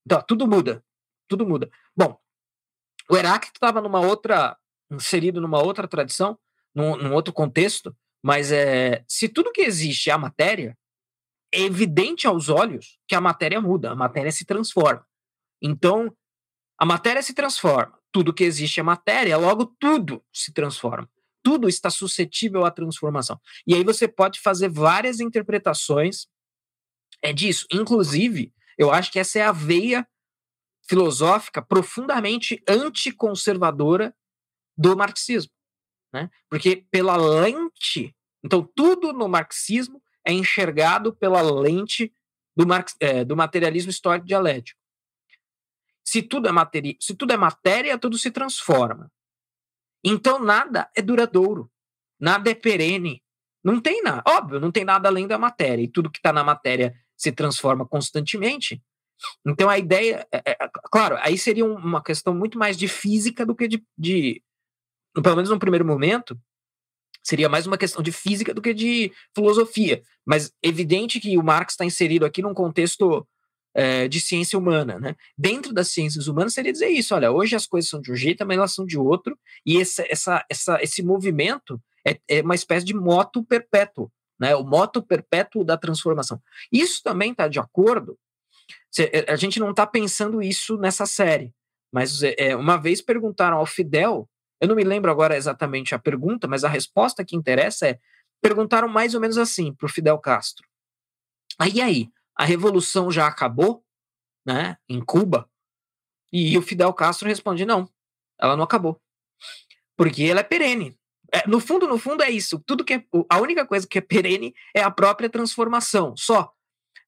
[0.06, 0.84] Então, tudo muda,
[1.28, 1.70] tudo muda.
[1.96, 2.20] Bom,
[3.10, 4.58] o Heráclito estava numa outra,
[4.92, 6.38] inserido numa outra tradição,
[6.74, 10.78] num, num, outro contexto, mas é, se tudo que existe é a matéria,
[11.52, 15.06] é evidente aos olhos que a matéria muda, a matéria se transforma.
[15.62, 16.16] Então,
[16.78, 21.10] a matéria se transforma, tudo que existe é matéria, logo tudo se transforma.
[21.44, 23.40] Tudo está suscetível à transformação.
[23.66, 26.28] E aí você pode fazer várias interpretações
[27.22, 27.66] é disso.
[27.72, 30.08] Inclusive, eu acho que essa é a veia
[30.88, 34.16] filosófica profundamente anticonservadora
[34.78, 35.52] do marxismo.
[36.12, 36.30] Né?
[36.50, 42.12] Porque pela lente, então tudo no marxismo é enxergado pela lente
[42.56, 44.80] do, marx, é, do materialismo histórico dialético.
[46.04, 49.12] Se tudo, é matéria, se tudo é matéria, tudo se transforma.
[50.04, 51.70] Então nada é duradouro,
[52.20, 53.22] nada é perene.
[53.64, 55.84] Não tem nada, óbvio, não tem nada além da matéria.
[55.84, 58.82] E tudo que está na matéria se transforma constantemente.
[59.46, 63.54] Então a ideia, é, é, claro, aí seria uma questão muito mais de física do
[63.54, 64.42] que de, de,
[65.22, 66.40] pelo menos no primeiro momento,
[67.22, 70.02] seria mais uma questão de física do que de filosofia.
[70.26, 73.28] Mas evidente que o Marx está inserido aqui num contexto
[73.74, 75.16] é, de ciência humana, né?
[75.38, 78.46] Dentro das ciências humanas seria dizer isso, olha, hoje as coisas são de um jeito,
[78.46, 82.86] mas elas são de outro, e essa, essa, essa, esse movimento é, é uma espécie
[82.86, 86.42] de moto perpétuo né, o moto perpétuo da transformação.
[86.72, 88.18] Isso também está de acordo.
[89.28, 91.54] A gente não está pensando isso nessa série,
[91.92, 94.28] mas é, uma vez perguntaram ao Fidel,
[94.62, 98.00] eu não me lembro agora exatamente a pergunta, mas a resposta que interessa é:
[98.42, 100.68] perguntaram mais ou menos assim para o Fidel Castro.
[101.58, 103.84] Aí aí, a revolução já acabou,
[104.46, 105.52] né, em Cuba?
[106.32, 107.92] E o Fidel Castro responde: não,
[108.40, 109.02] ela não acabou,
[109.98, 110.98] porque ela é perene.
[111.34, 112.64] É, no fundo, no fundo é isso.
[112.66, 116.52] Tudo que é, a única coisa que é perene é a própria transformação, só.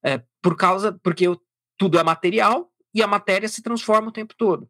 [0.04, 1.41] É, por causa, porque eu,
[1.78, 4.70] tudo é material e a matéria se transforma o tempo todo.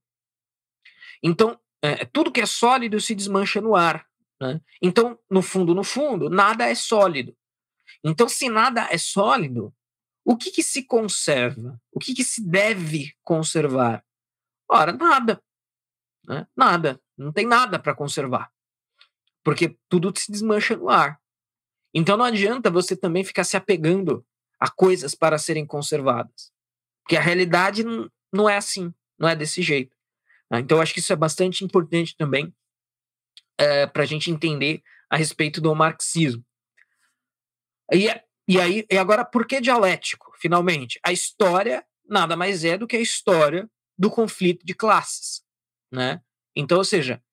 [1.23, 4.05] Então, é, tudo que é sólido se desmancha no ar.
[4.39, 4.61] Né?
[4.81, 7.35] Então, no fundo, no fundo, nada é sólido.
[8.03, 9.73] Então, se nada é sólido,
[10.23, 11.79] o que, que se conserva?
[11.91, 14.03] O que, que se deve conservar?
[14.69, 15.41] Ora, nada.
[16.27, 16.47] Né?
[16.55, 17.01] Nada.
[17.17, 18.51] Não tem nada para conservar
[19.43, 21.19] porque tudo se desmancha no ar.
[21.93, 24.25] Então não adianta você também ficar se apegando
[24.59, 26.51] a coisas para serem conservadas,
[27.03, 27.83] porque a realidade
[28.31, 29.95] não é assim, não é desse jeito.
[30.49, 30.59] Né?
[30.59, 32.53] Então eu acho que isso é bastante importante também
[33.57, 36.45] é, para a gente entender a respeito do marxismo.
[37.91, 38.07] E,
[38.51, 40.33] e aí, e agora, por que dialético?
[40.37, 45.41] Finalmente, a história nada mais é do que a história do conflito de classes,
[45.89, 46.21] né?
[46.53, 47.23] Então, ou seja,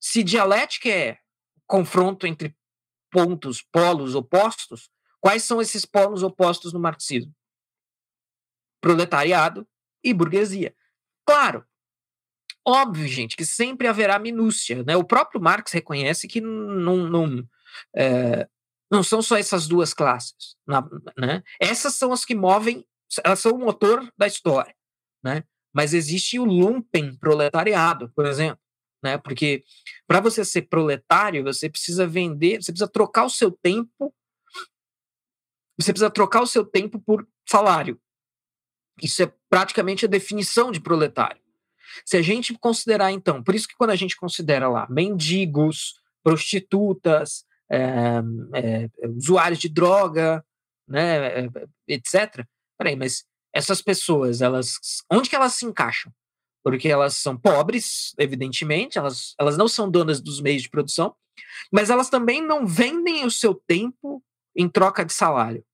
[0.00, 1.18] se dialética é
[1.68, 2.56] confronto entre
[3.12, 7.32] pontos, polos opostos, quais são esses polos opostos no marxismo?
[8.80, 9.68] Proletariado
[10.02, 10.74] e burguesia.
[11.24, 11.64] Claro,
[12.66, 14.82] óbvio, gente, que sempre haverá minúcia.
[14.82, 14.96] Né?
[14.96, 17.48] O próprio Marx reconhece que não,
[17.94, 18.48] é,
[18.90, 20.56] não são só essas duas classes.
[21.16, 21.42] Né?
[21.60, 22.84] Essas são as que movem,
[23.24, 24.74] elas são o motor da história.
[25.22, 25.44] Né?
[25.72, 28.60] Mas existe o lumpen proletariado, por exemplo
[29.02, 29.18] né?
[29.18, 29.64] Porque
[30.06, 34.14] para você ser proletário, você precisa vender, você precisa trocar o seu tempo,
[35.78, 38.00] você precisa trocar o seu tempo por salário.
[39.00, 41.40] Isso é praticamente a definição de proletário.
[42.04, 47.44] Se a gente considerar, então, por isso que quando a gente considera lá mendigos, prostitutas,
[47.70, 48.22] é,
[48.54, 50.44] é, usuários de droga,
[50.86, 51.48] né, é,
[51.88, 52.44] etc.
[52.78, 54.74] Peraí, mas essas pessoas, elas,
[55.10, 56.12] onde que elas se encaixam?
[56.68, 61.14] porque elas são pobres, evidentemente, elas, elas não são donas dos meios de produção,
[61.72, 64.22] mas elas também não vendem o seu tempo
[64.54, 65.64] em troca de salário.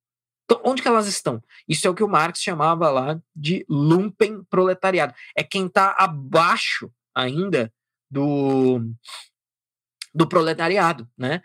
[0.44, 1.42] Então, onde que elas estão?
[1.66, 5.12] Isso é o que o Marx chamava lá de lumpen proletariado.
[5.36, 7.72] É quem está abaixo ainda
[8.08, 8.80] do,
[10.14, 11.08] do proletariado.
[11.18, 11.42] Né?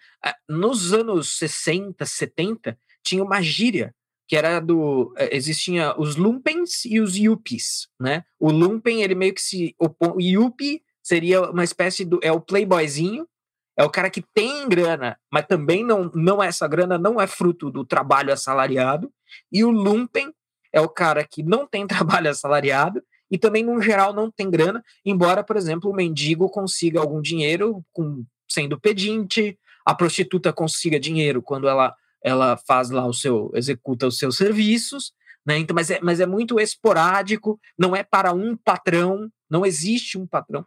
[0.47, 3.93] Nos anos 60, 70, tinha uma gíria
[4.29, 8.23] que era do eh, existia os lumpens e os yuppies, né?
[8.39, 12.39] O lumpen ele meio que se opõe, o yuppie seria uma espécie do é o
[12.39, 13.27] playboyzinho,
[13.75, 17.25] é o cara que tem grana, mas também não não é essa grana não é
[17.25, 19.11] fruto do trabalho assalariado,
[19.51, 20.31] e o lumpen
[20.71, 23.01] é o cara que não tem trabalho assalariado
[23.31, 27.83] e também no geral não tem grana, embora, por exemplo, o mendigo consiga algum dinheiro
[27.91, 34.05] com sendo pedinte, a prostituta consiga dinheiro quando ela ela faz lá o seu, executa
[34.05, 35.13] os seus serviços,
[35.45, 35.57] né?
[35.57, 40.27] Então, mas é, mas é muito esporádico, não é para um patrão, não existe um
[40.27, 40.65] patrão.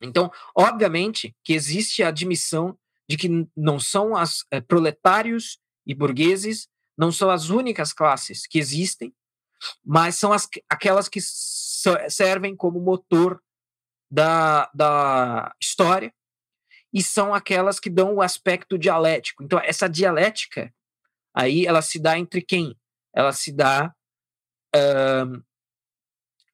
[0.00, 6.68] Então, obviamente que existe a admissão de que não são as é, proletários e burgueses,
[6.96, 9.12] não são as únicas classes que existem,
[9.84, 13.42] mas são as, aquelas que servem como motor
[14.10, 16.12] da, da história
[16.92, 19.42] e são aquelas que dão o aspecto dialético.
[19.42, 20.72] Então, essa dialética
[21.34, 22.76] aí, ela se dá entre quem?
[23.14, 23.94] Ela se dá
[24.74, 25.44] uh,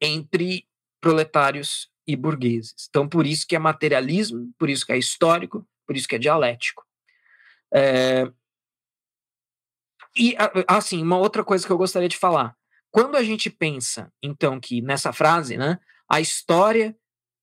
[0.00, 0.66] entre
[1.00, 2.86] proletários e burgueses.
[2.88, 6.18] Então, por isso que é materialismo, por isso que é histórico, por isso que é
[6.18, 6.86] dialético.
[7.72, 8.30] É...
[10.16, 10.34] E,
[10.66, 12.56] assim, uma outra coisa que eu gostaria de falar.
[12.90, 16.96] Quando a gente pensa, então, que nessa frase, né, a história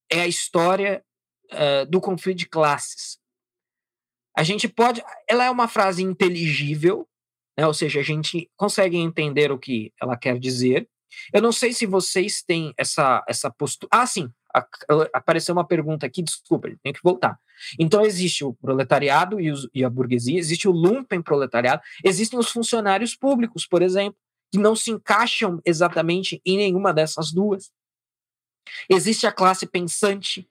[0.09, 1.03] é a história
[1.51, 3.17] uh, do conflito de classes.
[4.35, 5.03] A gente pode.
[5.27, 7.07] Ela é uma frase inteligível,
[7.57, 10.89] né, ou seja, a gente consegue entender o que ela quer dizer.
[11.31, 13.89] Eu não sei se vocês têm essa, essa postura.
[13.91, 14.31] Ah, sim,
[15.13, 17.39] apareceu uma pergunta aqui, desculpa, tenho que voltar.
[17.79, 22.49] Então, existe o proletariado e, os, e a burguesia, existe o lumpen proletariado, existem os
[22.49, 24.17] funcionários públicos, por exemplo,
[24.51, 27.71] que não se encaixam exatamente em nenhuma dessas duas.
[28.89, 30.47] Existe a classe pensante,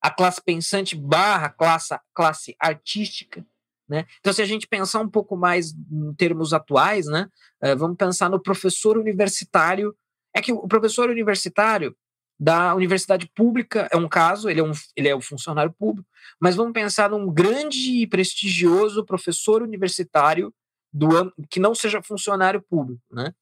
[0.00, 3.44] a classe pensante barra classe, classe artística,
[3.88, 4.04] né?
[4.20, 7.28] Então, se a gente pensar um pouco mais em termos atuais, né,
[7.64, 9.96] uh, vamos pensar no professor universitário.
[10.34, 11.96] É que o professor universitário
[12.38, 16.08] da universidade pública é um caso, ele é um, ele é um funcionário público,
[16.38, 20.54] mas vamos pensar num grande e prestigioso professor universitário
[20.92, 21.08] do
[21.50, 23.34] que não seja funcionário público, né?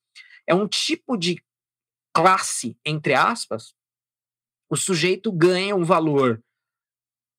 [0.47, 1.43] É um tipo de
[2.15, 3.75] classe, entre aspas,
[4.71, 6.43] o sujeito ganha um valor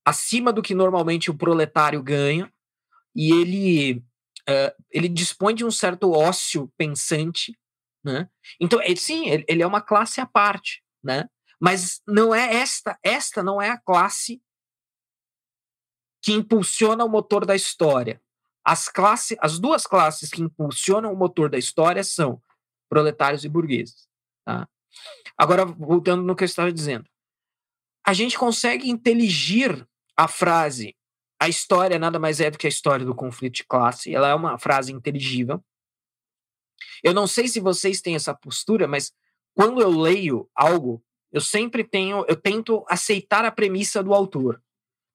[0.08, 2.50] acima do que normalmente o proletário ganha,
[3.14, 3.98] e ele,
[4.48, 7.60] uh, ele dispõe de um certo ócio pensante,
[8.02, 8.30] né?
[8.58, 11.28] Então, ele, sim, ele, ele é uma classe à parte, né?
[11.60, 14.42] Mas não é esta, esta não é a classe
[16.22, 18.22] que impulsiona o motor da história.
[18.64, 22.42] As classes, as duas classes que impulsionam o motor da história são
[22.90, 24.08] proletários e burgueses.
[24.46, 24.70] Tá?
[25.38, 27.10] Agora, voltando no que eu estava dizendo.
[28.06, 29.86] A gente consegue inteligir
[30.18, 30.98] a frase
[31.40, 34.14] a história nada mais é do que a história do conflito de classe.
[34.14, 35.64] Ela é uma frase inteligível.
[37.04, 39.12] Eu não sei se vocês têm essa postura, mas
[39.54, 44.62] quando eu leio algo, eu sempre tenho, eu tento aceitar a premissa do autor,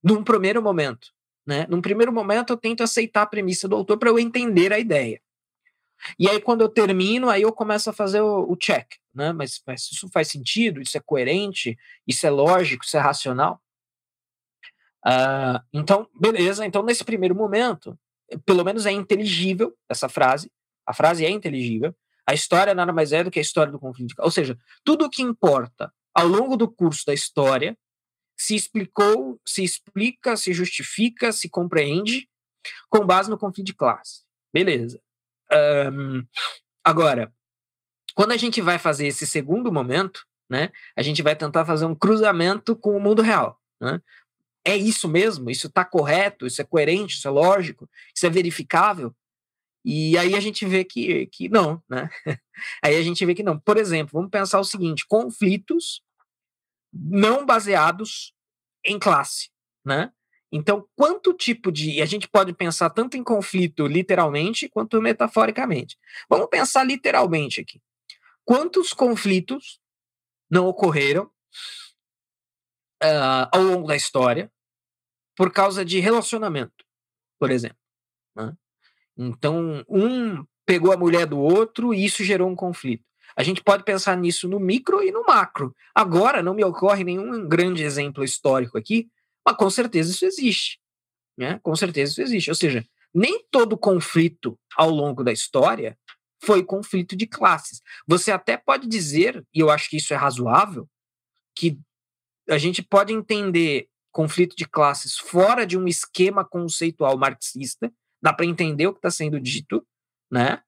[0.03, 1.09] num primeiro momento.
[1.45, 1.67] Né?
[1.69, 5.21] Num primeiro momento, eu tento aceitar a premissa do autor para eu entender a ideia.
[6.19, 8.95] E aí, quando eu termino, aí eu começo a fazer o, o check.
[9.15, 9.33] Né?
[9.33, 10.81] Mas, mas isso faz sentido?
[10.81, 11.77] Isso é coerente?
[12.07, 12.85] Isso é lógico?
[12.85, 13.62] Isso é racional?
[15.05, 16.65] Uh, então, beleza.
[16.65, 17.99] Então, nesse primeiro momento,
[18.45, 20.51] pelo menos é inteligível essa frase.
[20.87, 21.95] A frase é inteligível.
[22.27, 24.15] A história nada mais é do que a história do conflito.
[24.19, 27.77] Ou seja, tudo o que importa ao longo do curso da história
[28.37, 32.29] se explicou, se explica, se justifica, se compreende
[32.89, 34.23] com base no conflito de classe.
[34.53, 35.01] Beleza.
[35.93, 36.25] Um,
[36.85, 37.33] agora,
[38.15, 41.95] quando a gente vai fazer esse segundo momento, né, a gente vai tentar fazer um
[41.95, 43.61] cruzamento com o mundo real.
[43.81, 44.01] Né?
[44.65, 45.51] É isso mesmo?
[45.51, 46.47] Isso está correto?
[46.47, 47.17] Isso é coerente?
[47.17, 47.89] Isso é lógico?
[48.15, 49.15] Isso é verificável?
[49.85, 52.09] E aí a gente vê que, que não, né?
[52.85, 53.59] Aí a gente vê que não.
[53.59, 56.03] Por exemplo, vamos pensar o seguinte: conflitos
[56.93, 58.33] não baseados
[58.85, 59.51] em classe,
[59.85, 60.13] né?
[60.53, 62.01] Então, quanto tipo de.
[62.01, 65.99] A gente pode pensar tanto em conflito literalmente quanto metaforicamente.
[66.29, 67.81] Vamos pensar literalmente aqui.
[68.45, 69.81] Quantos conflitos
[70.51, 71.31] não ocorreram
[73.03, 74.51] uh, ao longo da história
[75.37, 76.85] por causa de relacionamento,
[77.39, 77.79] por exemplo?
[78.37, 78.53] Né?
[79.17, 83.05] Então, um pegou a mulher do outro e isso gerou um conflito.
[83.37, 85.75] A gente pode pensar nisso no micro e no macro.
[85.95, 89.09] Agora, não me ocorre nenhum grande exemplo histórico aqui,
[89.45, 90.79] mas com certeza isso existe.
[91.37, 91.59] Né?
[91.63, 92.51] Com certeza isso existe.
[92.51, 92.85] Ou seja,
[93.15, 95.99] nem todo conflito ao longo da história
[96.45, 97.81] foi conflito de classes.
[98.07, 100.89] Você até pode dizer, e eu acho que isso é razoável,
[101.57, 101.79] que
[102.49, 108.47] a gente pode entender conflito de classes fora de um esquema conceitual marxista, dá para
[108.47, 109.87] entender o que está sendo dito,
[110.31, 110.63] né?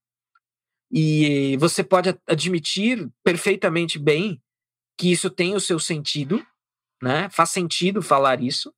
[0.90, 4.42] E você pode admitir perfeitamente bem
[4.96, 6.44] que isso tem o seu sentido,
[7.02, 7.28] né?
[7.30, 8.72] Faz sentido falar isso.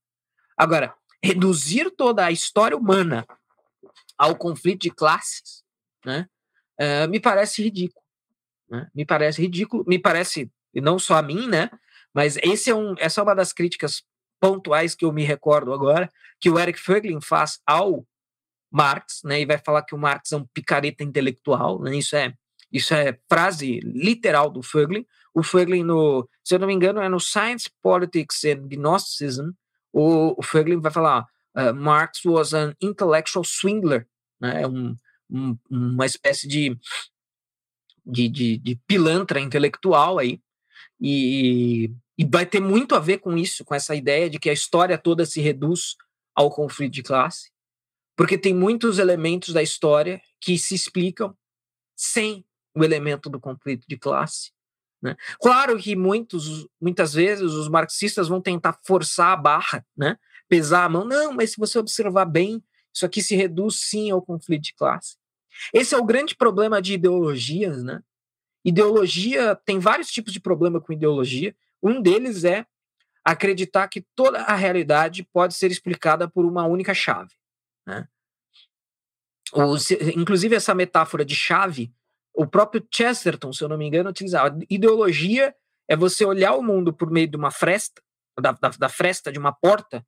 [0.57, 3.27] Agora, reduzir toda a história humana
[4.19, 5.63] ao conflito de classes,
[6.05, 6.29] né?
[6.81, 8.05] Uh, me parece ridículo.
[8.69, 8.89] Né?
[8.95, 11.71] Me parece ridículo, me parece, e não só a mim, né?
[12.17, 14.03] Mas esse é um, essa é uma das críticas
[14.41, 16.11] pontuais que eu me recordo agora,
[16.41, 18.07] que o Eric Fögling faz ao
[18.73, 22.33] Marx, né, e vai falar que o Marx é um picareta intelectual, né, isso é
[22.73, 25.07] isso é frase literal do Fögling.
[25.33, 29.51] O Fögling, no, se eu não me engano, é no Science, Politics and Gnosticism,
[29.93, 34.09] o, o vai falar uh, Marx was an intellectual swindler,
[34.41, 34.97] né, é um,
[35.31, 36.77] um, uma espécie de,
[38.07, 40.41] de, de, de pilantra intelectual aí,
[40.99, 44.53] e, e vai ter muito a ver com isso, com essa ideia de que a
[44.53, 45.97] história toda se reduz
[46.35, 47.51] ao conflito de classe,
[48.17, 51.37] porque tem muitos elementos da história que se explicam
[51.95, 52.45] sem
[52.75, 54.53] o elemento do conflito de classe.
[55.03, 55.17] Né?
[55.41, 60.19] Claro que muitos, muitas vezes os marxistas vão tentar forçar a barra, né?
[60.49, 61.05] pesar a mão.
[61.05, 62.63] Não, mas se você observar bem,
[62.93, 65.17] isso aqui se reduz sim ao conflito de classe.
[65.73, 67.83] Esse é o grande problema de ideologias.
[67.83, 68.03] Né?
[68.65, 71.55] Ideologia tem vários tipos de problema com ideologia.
[71.83, 72.67] Um deles é
[73.25, 77.35] acreditar que toda a realidade pode ser explicada por uma única chave.
[77.87, 78.07] Né?
[80.17, 81.93] inclusive, essa metáfora de chave
[82.37, 84.57] o próprio Chesterton, se eu não me engano, utilizava.
[84.69, 85.55] Ideologia
[85.89, 88.03] é você olhar o mundo por meio de uma fresta,
[88.39, 90.07] da, da, da fresta de uma porta,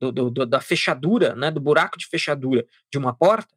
[0.00, 3.54] do, do, da fechadura, né, do buraco de fechadura de uma porta,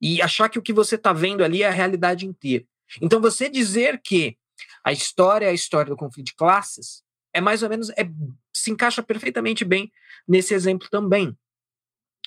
[0.00, 2.64] e achar que o que você está vendo ali é a realidade inteira.
[3.02, 4.38] Então, você dizer que
[4.84, 7.02] a história é a história do conflito de classes
[7.32, 8.08] é mais ou menos, é,
[8.52, 9.92] se encaixa perfeitamente bem
[10.26, 11.36] nesse exemplo também.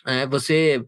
[0.05, 0.85] É, você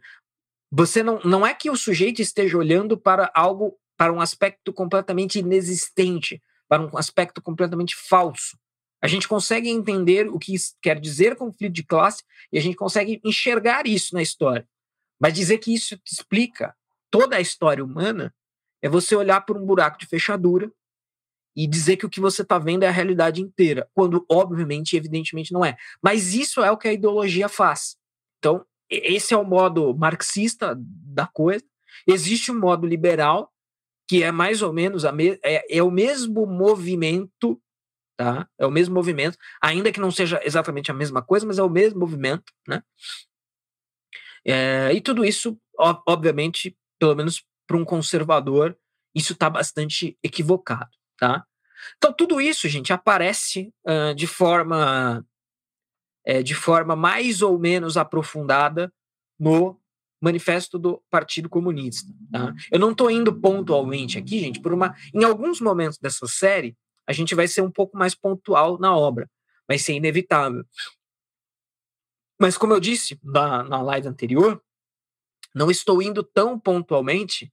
[0.71, 5.37] você não, não é que o sujeito esteja olhando para algo para um aspecto completamente
[5.37, 8.57] inexistente, para um aspecto completamente falso.
[8.99, 13.21] A gente consegue entender o que quer dizer conflito de classe e a gente consegue
[13.23, 14.67] enxergar isso na história.
[15.19, 16.75] Mas dizer que isso explica
[17.11, 18.33] toda a história humana
[18.81, 20.71] é você olhar por um buraco de fechadura
[21.55, 24.97] e dizer que o que você está vendo é a realidade inteira, quando obviamente e
[24.97, 25.75] evidentemente não é.
[26.01, 27.95] Mas isso é o que a ideologia faz.
[28.39, 31.63] Então, esse é o modo marxista da coisa.
[32.07, 33.51] Existe um modo liberal
[34.07, 37.61] que é mais ou menos é, é o mesmo movimento,
[38.17, 38.47] tá?
[38.59, 41.69] É o mesmo movimento, ainda que não seja exatamente a mesma coisa, mas é o
[41.69, 42.83] mesmo movimento, né?
[44.45, 45.57] É, e tudo isso,
[46.05, 48.77] obviamente, pelo menos para um conservador,
[49.15, 51.45] isso está bastante equivocado, tá?
[51.97, 55.25] Então tudo isso, gente, aparece uh, de forma
[56.25, 58.91] é, de forma mais ou menos aprofundada
[59.37, 59.79] no
[60.21, 62.09] manifesto do Partido Comunista.
[62.31, 62.53] Tá?
[62.71, 64.95] Eu não estou indo pontualmente aqui, gente, por uma.
[65.13, 69.29] Em alguns momentos dessa série, a gente vai ser um pouco mais pontual na obra,
[69.67, 70.65] vai ser inevitável.
[72.39, 74.61] Mas, como eu disse na, na live anterior,
[75.53, 77.51] não estou indo tão pontualmente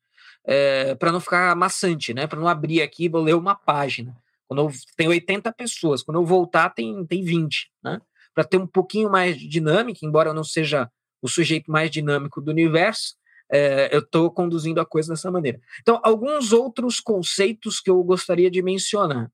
[0.50, 2.26] é, para não ficar maçante, né?
[2.26, 4.20] Para não abrir aqui e ler uma página.
[4.48, 8.00] Quando eu, tem 80 pessoas, quando eu voltar tem, tem 20, né?
[8.34, 10.90] Para ter um pouquinho mais de dinâmica, embora eu não seja
[11.22, 13.14] o sujeito mais dinâmico do universo,
[13.48, 15.60] é, eu estou conduzindo a coisa dessa maneira.
[15.82, 19.30] Então, alguns outros conceitos que eu gostaria de mencionar: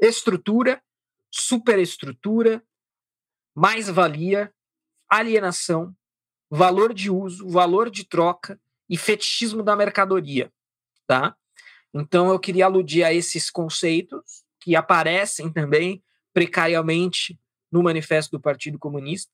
[0.00, 0.82] estrutura,
[1.30, 2.60] superestrutura,
[3.54, 4.52] mais-valia,
[5.08, 5.94] alienação,
[6.50, 8.58] valor de uso, valor de troca
[8.88, 10.52] e fetichismo da mercadoria,
[11.06, 11.36] tá?
[11.92, 17.38] Então, eu queria aludir a esses conceitos que aparecem também precariamente
[17.70, 19.32] no manifesto do Partido Comunista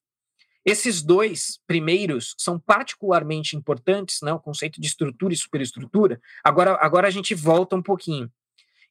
[0.64, 6.20] esses dois primeiros são particularmente importantes, né, o conceito de estrutura e superestrutura.
[6.42, 8.32] Agora, agora a gente volta um pouquinho.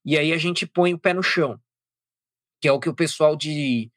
[0.06, 1.60] E aí a gente põe o pé no chão,
[2.62, 3.92] que é o que o pessoal de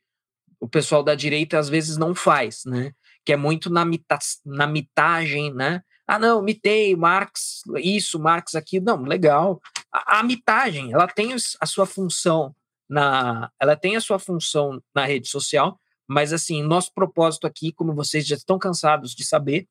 [0.59, 2.95] o pessoal da direita às vezes não faz, né?
[3.27, 5.83] Que é muito na, mita, na mitagem, né?
[6.07, 8.85] Ah, não, mitei, Marx, isso, Marx aquilo.
[8.85, 9.61] Não, legal.
[9.93, 12.55] A, a mitagem, ela tem a sua função
[12.89, 15.79] na, ela tem a sua função na rede social,
[16.09, 19.67] mas, assim, nosso propósito aqui, como vocês já estão cansados de saber,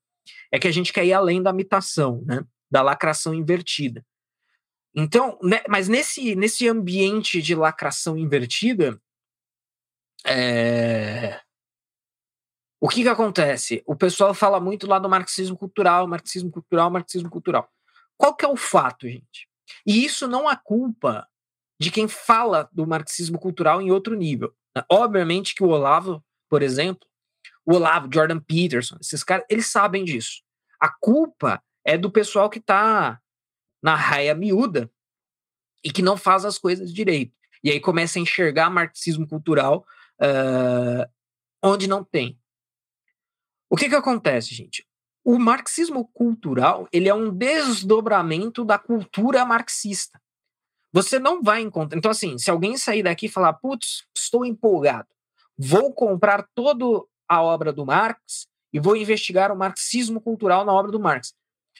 [0.52, 2.44] é que a gente quer ir além da imitação, né?
[2.70, 4.06] Da lacração invertida.
[4.94, 9.00] Então, né, mas nesse, nesse ambiente de lacração invertida,
[10.26, 11.40] é...
[12.86, 13.82] o que que acontece?
[13.88, 17.68] O pessoal fala muito lá do marxismo cultural, marxismo cultural, marxismo cultural.
[18.16, 19.50] Qual que é o fato, gente?
[19.88, 21.28] E isso não é culpa
[21.82, 24.54] de quem fala do marxismo cultural em outro nível.
[24.88, 27.08] Obviamente que o Olavo, por exemplo,
[27.66, 30.44] o Olavo, Jordan Peterson, esses caras, eles sabem disso.
[30.80, 33.20] A culpa é do pessoal que está
[33.82, 34.92] na raia miúda
[35.84, 37.34] e que não faz as coisas direito.
[37.64, 39.84] E aí começa a enxergar marxismo cultural
[40.22, 41.10] uh,
[41.64, 42.40] onde não tem.
[43.70, 44.86] O que que acontece, gente?
[45.24, 50.22] O marxismo cultural ele é um desdobramento da cultura marxista.
[50.93, 51.97] Você não vai encontrar.
[51.97, 55.07] Então, assim, se alguém sair daqui e falar, putz, estou empolgado,
[55.57, 56.86] vou comprar toda
[57.28, 61.34] a obra do Marx e vou investigar o marxismo cultural na obra do Marx.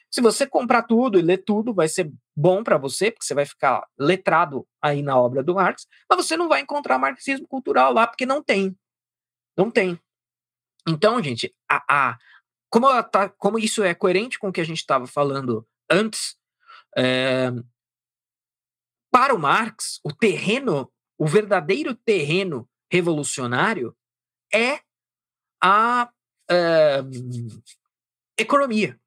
[0.09, 3.45] Se você comprar tudo e ler tudo, vai ser bom para você, porque você vai
[3.45, 8.07] ficar letrado aí na obra do Marx, mas você não vai encontrar marxismo cultural lá,
[8.07, 8.77] porque não tem.
[9.57, 9.99] Não tem.
[10.88, 12.17] Então, gente, a, a
[12.69, 16.38] como, tá, como isso é coerente com o que a gente estava falando antes,
[16.97, 17.49] é,
[19.11, 23.95] para o Marx, o terreno, o verdadeiro terreno revolucionário
[24.53, 24.81] é
[25.63, 26.11] a
[26.49, 26.97] é,
[28.38, 28.99] economia,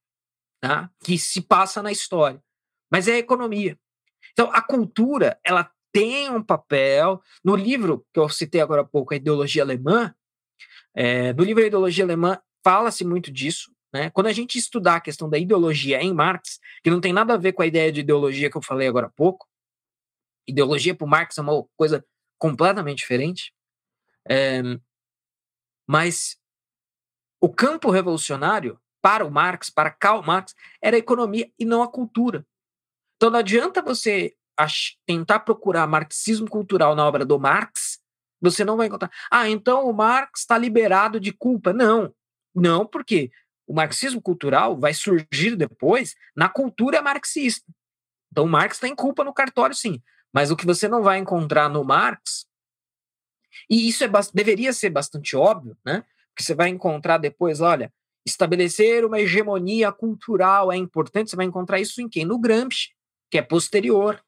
[0.61, 0.91] tá?
[1.05, 2.43] que se passa na história,
[2.91, 3.79] mas é a economia.
[4.33, 7.23] Então, a cultura, ela tem um papel.
[7.45, 10.15] No livro que eu citei agora há pouco, A Ideologia Alemã,
[11.01, 13.73] é, no livro Ideologia Alemã, fala-se muito disso.
[13.95, 14.11] Né?
[14.11, 17.37] Quando a gente estudar a questão da ideologia em Marx, que não tem nada a
[17.37, 19.49] ver com a ideia de ideologia que eu falei agora há pouco,
[20.45, 22.05] ideologia para Marx é uma coisa
[22.37, 23.55] completamente diferente.
[24.29, 24.61] É,
[25.87, 26.37] mas
[27.41, 31.89] o campo revolucionário para o Marx, para Karl Marx, era a economia e não a
[31.89, 32.45] cultura.
[33.15, 34.35] Então não adianta você
[35.07, 37.88] tentar procurar marxismo cultural na obra do Marx,
[38.41, 39.11] você não vai encontrar.
[39.31, 41.73] Ah, então o Marx está liberado de culpa.
[41.73, 42.15] Não,
[42.55, 43.31] não, porque
[43.67, 47.71] o marxismo cultural vai surgir depois na cultura marxista.
[48.31, 50.03] Então o Marx tem culpa no cartório, sim.
[50.33, 52.47] Mas o que você não vai encontrar no Marx,
[53.69, 56.05] e isso é, deveria ser bastante óbvio, né?
[56.31, 57.93] Porque você vai encontrar depois, olha,
[58.27, 62.25] estabelecer uma hegemonia cultural é importante, você vai encontrar isso em quem?
[62.25, 62.91] No Gramsci,
[63.31, 64.23] que é posterior,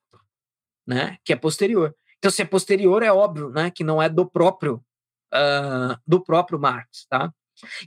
[0.86, 1.18] né?
[1.24, 1.94] Que é posterior.
[2.20, 3.70] Então, se é posterior, é óbvio, né?
[3.70, 4.84] Que não é do próprio
[5.32, 7.32] uh, do próprio Marx, tá?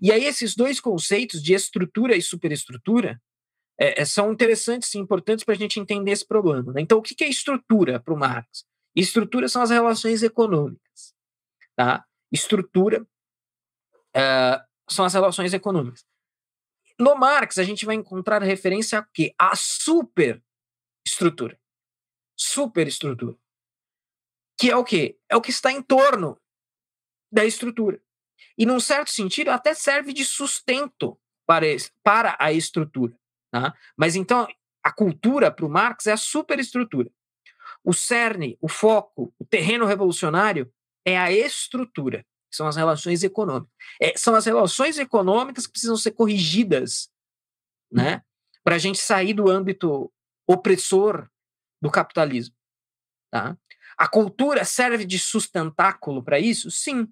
[0.02, 3.22] E aí esses dois conceitos de estrutura e superestrutura
[3.80, 6.74] é, é são interessantes e importantes para a gente entender esse problema.
[6.74, 6.82] Né?
[6.82, 8.66] Então, o que é estrutura para o Marx?
[8.96, 11.16] Estrutura são as relações econômicas,
[11.76, 12.06] tá?
[12.32, 13.02] Estrutura
[14.16, 16.06] uh, são as relações econômicas.
[17.00, 19.34] No Marx, a gente vai encontrar referência a quê?
[19.38, 21.60] A superestrutura.
[22.38, 23.36] Superestrutura.
[24.58, 25.18] Que é o quê?
[25.30, 26.40] É o que está em torno
[27.32, 28.02] da estrutura.
[28.58, 31.66] E, num certo sentido, até serve de sustento para,
[32.04, 33.16] para a estrutura.
[33.52, 33.76] Tá?
[33.98, 34.48] Mas então,
[34.84, 37.10] a cultura para o Marx é a superestrutura.
[37.84, 40.72] O cerne, o foco, o terreno revolucionário
[41.06, 43.74] é a estrutura, são as relações econômicas.
[44.02, 47.10] É, são as relações econômicas que precisam ser corrigidas,
[47.92, 48.22] né?
[48.64, 50.12] Para a gente sair do âmbito
[50.48, 51.28] opressor
[51.82, 52.56] do capitalismo.
[53.32, 53.58] Tá?
[54.04, 56.70] A cultura serve de sustentáculo para isso?
[56.70, 57.08] Sim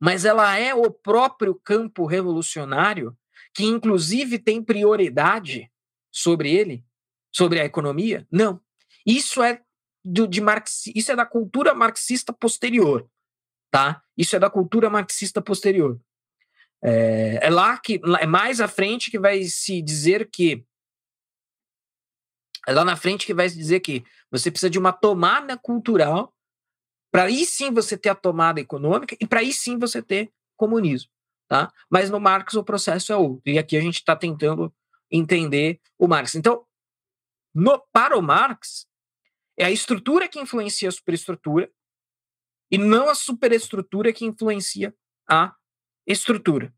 [0.00, 3.14] mas ela é o próprio campo revolucionário
[3.52, 5.70] que, inclusive, tem prioridade
[6.10, 6.82] sobre ele,
[7.30, 8.26] sobre a economia?
[8.32, 8.58] Não.
[9.04, 9.60] Isso é
[10.02, 13.06] do, de Marx, isso é da cultura marxista posterior,
[13.70, 14.02] tá?
[14.16, 16.00] Isso é da cultura marxista posterior.
[16.82, 20.64] É, é lá que é mais à frente que vai se dizer que
[22.70, 26.32] é lá na frente que vai dizer que você precisa de uma tomada cultural
[27.10, 31.10] para aí sim você ter a tomada econômica e para aí sim você ter comunismo.
[31.48, 31.72] Tá?
[31.90, 33.42] Mas no Marx o processo é outro.
[33.44, 34.72] E aqui a gente está tentando
[35.10, 36.36] entender o Marx.
[36.36, 36.64] Então,
[37.52, 38.86] no, para o Marx,
[39.58, 41.68] é a estrutura que influencia a superestrutura
[42.70, 44.94] e não a superestrutura que influencia
[45.28, 45.56] a
[46.06, 46.72] estrutura.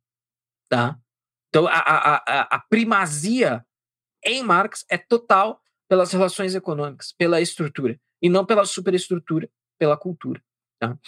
[0.70, 0.98] Tá?
[1.50, 3.62] Então, a, a, a, a primazia
[4.24, 5.61] em Marx é total
[5.92, 9.46] pelas relações econômicas, pela estrutura, e não pela superestrutura
[9.78, 10.42] pela cultura.
[10.78, 10.98] Tá?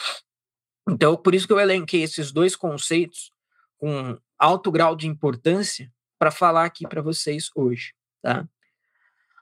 [0.87, 3.33] Então, por isso que eu elenquei esses dois conceitos
[3.79, 7.95] com alto grau de importância para falar aqui para vocês hoje.
[8.21, 8.47] Tá?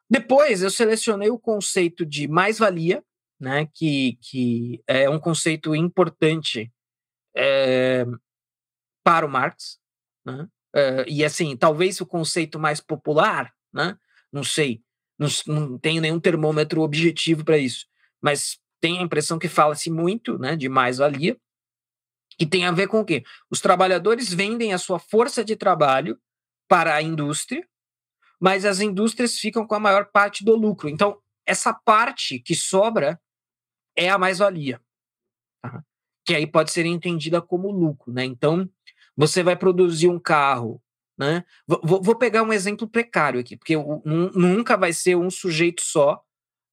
[0.08, 3.02] Depois, eu selecionei o conceito de mais-valia,
[3.40, 6.72] né, que, que é um conceito importante
[7.34, 8.06] é,
[9.02, 9.80] para o Marx.
[10.24, 10.48] Né?
[10.72, 13.98] É, e, assim, talvez o conceito mais popular, né?
[14.32, 14.80] não sei,
[15.22, 17.86] não, não tenho nenhum termômetro objetivo para isso,
[18.20, 21.36] mas tem a impressão que fala-se muito né, de mais-valia,
[22.38, 23.22] que tem a ver com o quê?
[23.50, 26.18] Os trabalhadores vendem a sua força de trabalho
[26.68, 27.66] para a indústria,
[28.40, 30.88] mas as indústrias ficam com a maior parte do lucro.
[30.88, 33.20] Então, essa parte que sobra
[33.96, 34.80] é a mais-valia,
[35.62, 35.84] tá?
[36.24, 38.12] que aí pode ser entendida como lucro.
[38.12, 38.24] Né?
[38.24, 38.68] Então,
[39.16, 40.82] você vai produzir um carro.
[41.18, 41.44] Né?
[41.66, 46.22] Vou, vou pegar um exemplo precário aqui, porque nunca vai ser um sujeito só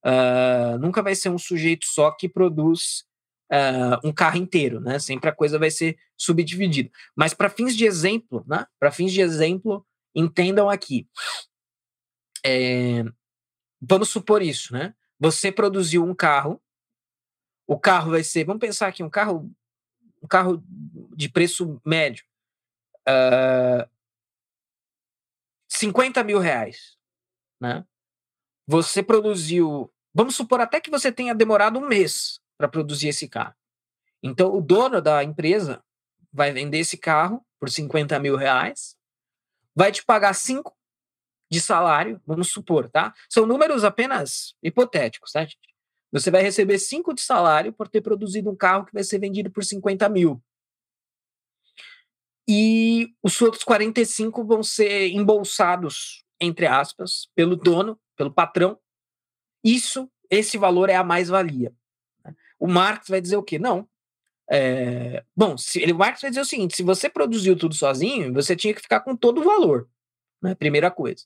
[0.05, 3.05] uh, nunca vai ser um sujeito só que produz
[3.51, 4.99] uh, um carro inteiro, né?
[4.99, 6.89] Sempre a coisa vai ser subdividida.
[7.15, 8.65] Mas para fins de exemplo, né?
[8.79, 9.85] Para fins de exemplo,
[10.15, 11.07] entendam aqui.
[12.45, 13.03] É,
[13.81, 14.93] vamos supor isso, né?
[15.19, 16.61] Você produziu um carro,
[17.67, 19.51] o carro vai ser, vamos pensar aqui, um carro,
[20.23, 20.63] um carro
[21.15, 22.23] de preço médio.
[23.07, 23.98] uh,
[25.79, 26.97] 50 mil reais,
[27.59, 27.85] né?
[28.67, 33.55] Você produziu, vamos supor até que você tenha demorado um mês para produzir esse carro.
[34.21, 35.81] Então, o dono da empresa
[36.33, 38.97] vai vender esse carro por 50 mil reais,
[39.73, 40.75] vai te pagar 5
[41.49, 43.13] de salário, vamos supor, tá?
[43.29, 45.57] São números apenas hipotéticos, tá, gente?
[46.11, 49.49] Você vai receber 5 de salário por ter produzido um carro que vai ser vendido
[49.49, 50.43] por 50 mil.
[52.51, 58.75] E os outros 45 vão ser embolsados, entre aspas, pelo dono, pelo patrão.
[59.63, 61.71] Isso, esse valor é a mais-valia.
[62.25, 62.33] Né?
[62.57, 63.59] O Marx vai dizer o quê?
[63.59, 63.87] Não.
[64.49, 68.33] É, bom, se, ele, o Marx vai dizer o seguinte: se você produziu tudo sozinho,
[68.33, 69.87] você tinha que ficar com todo o valor.
[70.41, 70.55] Né?
[70.55, 71.25] Primeira coisa.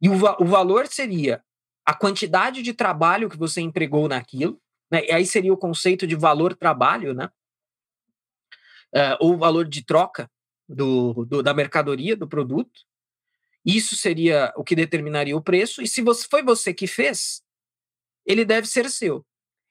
[0.00, 1.44] E o, o valor seria
[1.84, 4.58] a quantidade de trabalho que você empregou naquilo,
[4.90, 5.04] né?
[5.04, 7.30] E aí seria o conceito de valor-trabalho, né?
[8.94, 10.28] Uh, ou valor de troca
[10.68, 12.80] do, do, da mercadoria, do produto.
[13.64, 15.82] Isso seria o que determinaria o preço.
[15.82, 17.42] E se você, foi você que fez,
[18.26, 19.24] ele deve ser seu.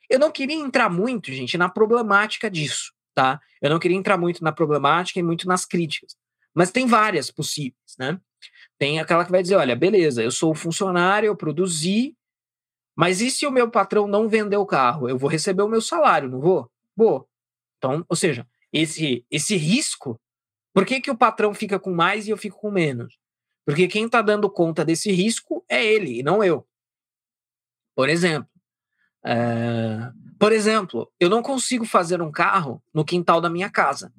[0.09, 3.39] Eu não queria entrar muito, gente, na problemática disso, tá?
[3.61, 6.15] Eu não queria entrar muito na problemática e muito nas críticas.
[6.53, 8.20] Mas tem várias possíveis, né?
[8.78, 12.15] Tem aquela que vai dizer: olha, beleza, eu sou funcionário, eu produzi,
[12.95, 15.07] mas e se o meu patrão não vender o carro?
[15.07, 16.70] Eu vou receber o meu salário, não vou?
[16.95, 17.30] Vou.
[17.78, 20.20] Então, ou seja, esse, esse risco,
[20.74, 23.17] por que, que o patrão fica com mais e eu fico com menos?
[23.65, 26.67] Porque quem está dando conta desse risco é ele, e não eu.
[27.95, 28.49] Por exemplo,
[29.26, 34.13] é, por exemplo, eu não consigo fazer um carro no quintal da minha casa.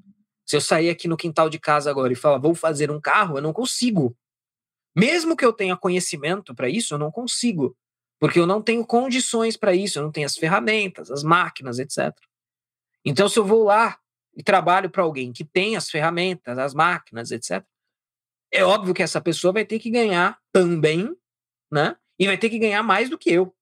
[0.45, 3.39] Se eu sair aqui no quintal de casa agora e falar, vou fazer um carro,
[3.39, 4.17] eu não consigo.
[4.95, 7.77] Mesmo que eu tenha conhecimento para isso, eu não consigo,
[8.19, 12.13] porque eu não tenho condições para isso, eu não tenho as ferramentas, as máquinas, etc.
[13.05, 14.00] Então, se eu vou lá
[14.35, 17.65] e trabalho para alguém que tem as ferramentas, as máquinas, etc.,
[18.53, 21.15] é óbvio que essa pessoa vai ter que ganhar também,
[21.71, 21.97] né?
[22.19, 23.55] E vai ter que ganhar mais do que eu,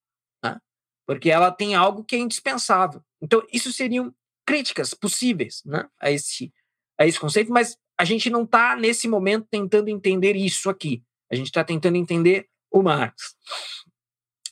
[0.43, 0.59] né?
[1.07, 3.03] Porque ela tem algo que é indispensável.
[3.21, 4.14] Então, isso seriam
[4.47, 5.87] críticas possíveis, né?
[6.01, 6.53] A esse,
[6.99, 11.05] a esse conceito, mas a gente não está nesse momento tentando entender isso aqui.
[11.31, 13.37] A gente está tentando entender o Marx.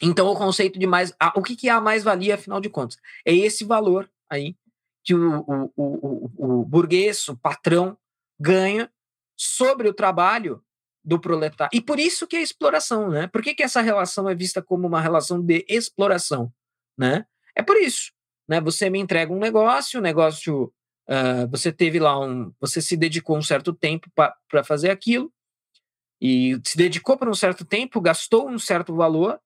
[0.03, 1.15] Então, o conceito de mais.
[1.35, 2.99] o que, que é a mais-valia, afinal de contas?
[3.25, 4.55] É esse valor aí
[5.07, 7.97] que o, o, o, o, burguês, o patrão,
[8.39, 8.91] ganha
[9.37, 10.61] sobre o trabalho
[11.05, 11.71] do proletário.
[11.73, 13.29] E por isso que é exploração, né?
[13.29, 16.53] Por que, que essa relação é vista como uma relação de exploração,
[16.99, 17.25] né?
[17.55, 18.13] É por isso,
[18.49, 18.61] né?
[18.61, 20.65] Você me entrega um negócio, o negócio,
[21.09, 25.33] uh, você teve lá um, você se dedicou um certo tempo para fazer aquilo,
[26.21, 29.39] e se dedicou por um certo tempo, gastou um certo valor,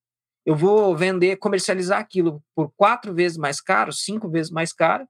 [0.46, 5.06] eu vou vender, comercializar aquilo por quatro vezes mais caro, cinco vezes mais caro,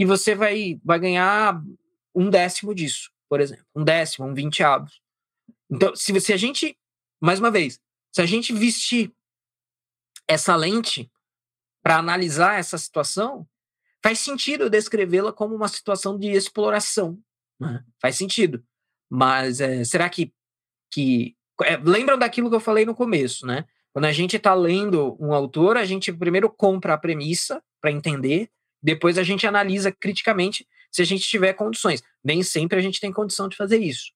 [0.00, 1.62] e você vai, vai ganhar
[2.14, 4.98] um décimo disso, por exemplo, um décimo, um vinteavos.
[5.70, 6.74] Então, se, se a gente,
[7.20, 7.78] mais uma vez,
[8.10, 9.12] se a gente vestir
[10.26, 11.12] essa lente
[11.82, 13.46] para analisar essa situação,
[14.02, 17.20] faz sentido descrevê-la como uma situação de exploração.
[17.60, 17.84] Né?
[18.00, 18.64] Faz sentido.
[19.10, 20.32] Mas é, será que
[20.90, 23.66] que é, lembram daquilo que eu falei no começo, né?
[23.92, 28.50] Quando a gente está lendo um autor, a gente primeiro compra a premissa para entender,
[28.82, 32.02] depois a gente analisa criticamente se a gente tiver condições.
[32.22, 34.12] Nem sempre a gente tem condição de fazer isso.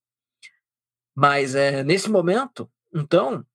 [1.14, 3.46] Mas é, nesse momento, então,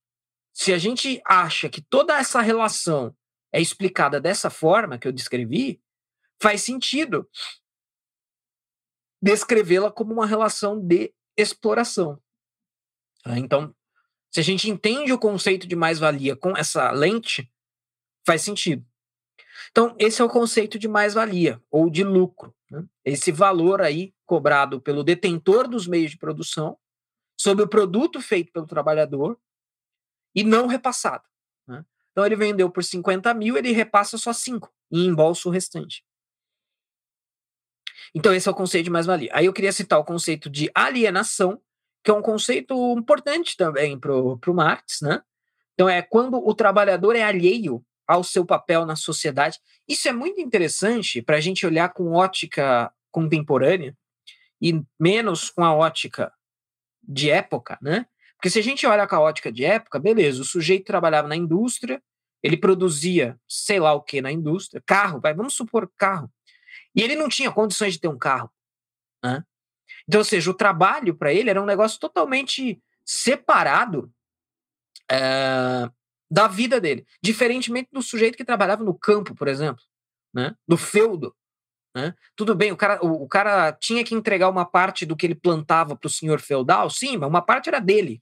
[0.54, 3.16] se a gente acha que toda essa relação
[3.52, 5.82] é explicada dessa forma que eu descrevi,
[6.42, 7.30] faz sentido
[9.22, 12.22] descrevê-la como uma relação de exploração.
[13.24, 13.38] Tá?
[13.38, 13.76] Então,
[14.32, 17.52] se a gente entende o conceito de mais-valia com essa lente,
[18.26, 18.86] faz sentido.
[19.72, 22.54] Então, esse é o conceito de mais-valia, ou de lucro.
[22.70, 22.86] Né?
[23.04, 26.78] Esse valor aí cobrado pelo detentor dos meios de produção
[27.38, 29.40] sobre o produto feito pelo trabalhador
[30.36, 31.24] e não repassado.
[31.68, 31.86] Né?
[32.12, 36.04] Então, ele vendeu por 50 mil, ele repassa só 5 e embolsa o restante.
[38.14, 39.30] Então, esse é o conceito de mais-valia.
[39.34, 41.62] Aí eu queria citar o conceito de alienação,
[42.04, 45.22] que é um conceito importante também para o Marx, né?
[45.74, 49.60] Então, é quando o trabalhador é alheio ao seu papel na sociedade.
[49.88, 53.96] Isso é muito interessante para a gente olhar com ótica contemporânea
[54.60, 56.34] e menos com a ótica
[57.04, 58.08] de época, né?
[58.36, 61.36] Porque se a gente olha com a ótica de época, beleza, o sujeito trabalhava na
[61.36, 62.02] indústria,
[62.42, 66.32] ele produzia sei lá o que na indústria, carro, vai, vamos supor carro,
[66.96, 68.50] e ele não tinha condições de ter um carro.
[69.24, 69.44] Né?
[70.08, 74.12] Então, ou seja, o trabalho para ele era um negócio totalmente separado
[75.12, 75.90] é,
[76.30, 77.06] da vida dele.
[77.22, 79.84] Diferentemente do sujeito que trabalhava no campo, por exemplo,
[80.34, 80.56] né?
[80.68, 81.36] do feudo.
[81.96, 82.14] Né?
[82.36, 85.36] Tudo bem, o cara, o, o, cara tinha que entregar uma parte do que ele
[85.36, 88.22] plantava para o senhor feudal, sim, mas uma parte era dele.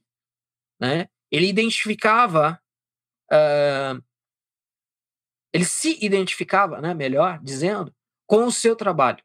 [0.80, 1.08] Né?
[1.30, 2.58] Ele identificava.
[3.30, 4.02] Uh,
[5.52, 7.94] ele se identificava, né, melhor dizendo,
[8.26, 9.22] com o seu trabalho.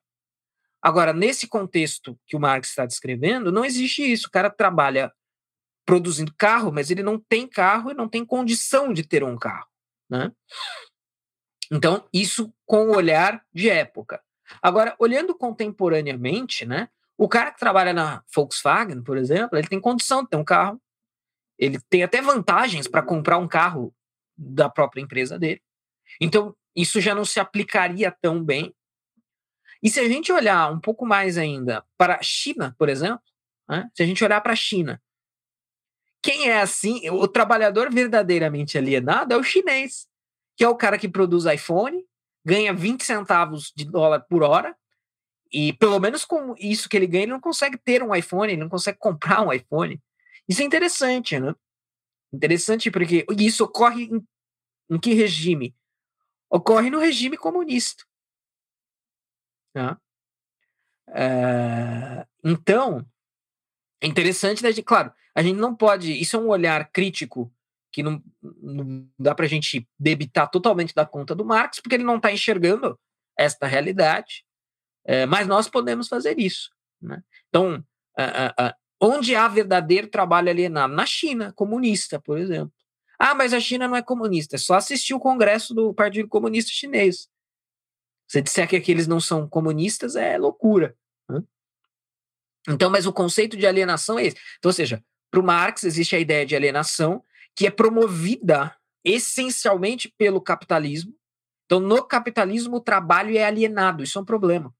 [0.82, 4.28] Agora, nesse contexto que o Marx está descrevendo, não existe isso.
[4.28, 5.14] O cara trabalha
[5.86, 9.68] produzindo carro, mas ele não tem carro e não tem condição de ter um carro.
[10.10, 10.32] Né?
[11.72, 14.22] Então, isso com o olhar de época.
[14.62, 20.24] Agora, olhando contemporaneamente, né, o cara que trabalha na Volkswagen, por exemplo, ele tem condição
[20.24, 20.82] de ter um carro,
[21.58, 23.94] ele tem até vantagens para comprar um carro
[24.38, 25.62] da própria empresa dele.
[26.20, 28.74] Então, isso já não se aplicaria tão bem.
[29.82, 33.22] E se a gente olhar um pouco mais ainda para a China, por exemplo,
[33.68, 35.02] né, se a gente olhar para a China,
[36.24, 40.08] quem é assim, o trabalhador verdadeiramente alienado é o chinês,
[40.56, 42.02] que é o cara que produz iPhone,
[42.46, 44.74] ganha 20 centavos de dólar por hora,
[45.52, 48.62] e pelo menos com isso que ele ganha, ele não consegue ter um iPhone, ele
[48.62, 50.02] não consegue comprar um iPhone.
[50.48, 51.54] Isso é interessante, né?
[52.32, 54.26] Interessante porque isso ocorre em,
[54.90, 55.76] em que regime?
[56.50, 58.04] Ocorre no regime comunista.
[59.74, 60.00] Tá?
[61.10, 63.06] É, então,
[64.02, 66.14] é interessante, né, claro, a gente não pode.
[66.14, 67.52] Isso é um olhar crítico
[67.92, 72.04] que não, não dá para a gente debitar totalmente da conta do Marx, porque ele
[72.04, 73.00] não está enxergando
[73.38, 74.44] esta realidade,
[75.06, 76.72] é, mas nós podemos fazer isso.
[77.02, 77.22] Né?
[77.50, 77.84] Então,
[78.18, 80.94] a, a, onde há verdadeiro trabalho alienado?
[80.94, 82.74] Na China, comunista, por exemplo.
[83.20, 86.72] Ah, mas a China não é comunista, é só assistir o congresso do Partido Comunista
[86.72, 87.30] Chinês.
[88.28, 90.96] Se disser que aqueles não são comunistas, é loucura.
[91.30, 91.44] Né?
[92.68, 94.38] Então, mas o conceito de alienação é esse.
[94.58, 95.04] Então, ou seja,
[95.34, 97.24] para o Marx existe a ideia de alienação,
[97.56, 101.12] que é promovida essencialmente pelo capitalismo.
[101.66, 104.72] Então, no capitalismo, o trabalho é alienado, isso é um problema.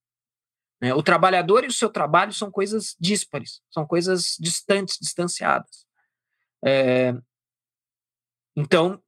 [0.80, 0.94] Né?
[0.94, 5.88] O trabalhador e o seu trabalho são coisas díspares, são coisas distantes, distanciadas.
[6.64, 7.16] É...
[8.56, 9.02] Então,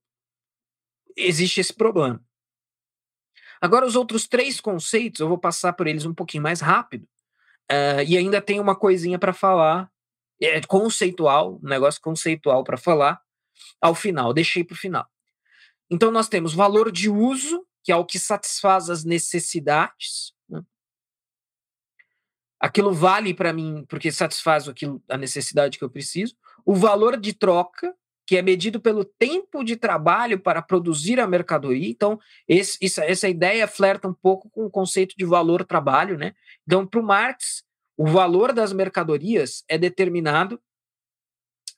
[1.15, 2.19] existe esse problema.
[3.61, 7.03] Agora, os outros três conceitos, eu vou passar por eles um pouquinho mais rápido,
[7.71, 9.91] uh, e ainda tem uma coisinha para falar,
[10.41, 13.21] é conceitual, um negócio conceitual para falar,
[13.81, 15.07] ao final, deixei para o final.
[15.89, 20.33] Então, nós temos valor de uso, que é o que satisfaz as necessidades.
[20.49, 20.61] Né?
[22.59, 26.35] Aquilo vale para mim porque satisfaz aquilo, a necessidade que eu preciso.
[26.65, 31.87] O valor de troca, que é medido pelo tempo de trabalho para produzir a mercadoria.
[31.87, 36.17] Então, esse, essa, essa ideia flerta um pouco com o conceito de valor-trabalho.
[36.17, 36.33] Né?
[36.65, 37.63] Então, para o Marx,
[37.97, 40.61] o valor das mercadorias é determinado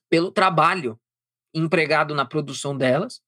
[0.09, 0.99] pelo trabalho
[1.53, 3.21] empregado na produção delas.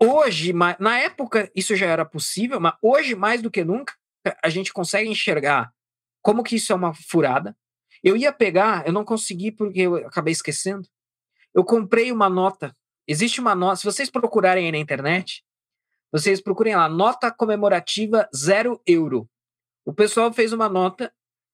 [0.00, 3.94] Hoje, na época, isso já era possível, mas hoje, mais do que nunca,
[4.42, 5.72] a gente consegue enxergar
[6.22, 7.56] como que isso é uma furada.
[8.02, 10.88] Eu ia pegar, eu não consegui porque eu acabei esquecendo.
[11.52, 12.74] Eu comprei uma nota.
[13.06, 15.42] Existe uma nota, se vocês procurarem aí na internet,
[16.12, 19.28] vocês procurem lá, nota comemorativa zero euro.
[19.84, 21.12] O pessoal fez uma nota,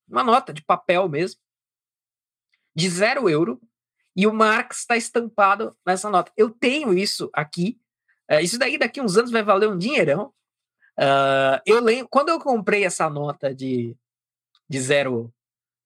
[0.09, 1.41] uma nota de papel mesmo,
[2.75, 3.61] de zero euro,
[4.17, 6.33] e o Marx está estampado nessa nota.
[6.37, 7.81] Eu tenho isso aqui.
[8.31, 10.33] Uh, isso daí daqui uns anos vai valer um dinheirão.
[10.99, 13.97] Uh, eu lembro, quando eu comprei essa nota de,
[14.69, 15.33] de zero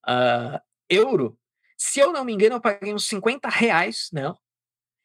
[0.06, 1.38] uh, euro,
[1.76, 4.34] se eu não me engano, eu paguei uns 50 reais né?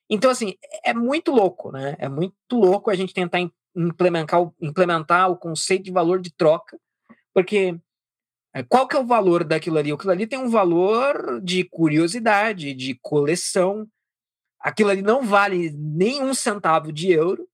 [0.09, 1.95] Então, assim, é muito louco, né?
[1.97, 3.39] É muito louco a gente tentar
[3.76, 6.78] implementar, implementar o conceito de valor de troca,
[7.34, 7.80] porque
[8.61, 9.91] qual que é o valor daquilo ali?
[9.91, 13.89] Aquilo ali tem um valor de curiosidade, de coleção.
[14.59, 17.49] Aquilo ali não vale nem um centavo de euro,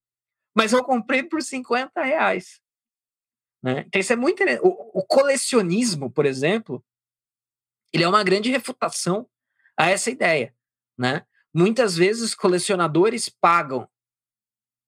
[0.54, 2.60] mas eu comprei por 50 reais.
[3.64, 3.86] Né?
[3.88, 4.44] Então isso é muito.
[4.62, 6.84] O, o colecionismo, por exemplo,
[7.94, 9.30] ele é uma grande refutação
[9.78, 10.54] a essa ideia.
[10.98, 11.26] Né?
[11.54, 13.88] Muitas vezes colecionadores pagam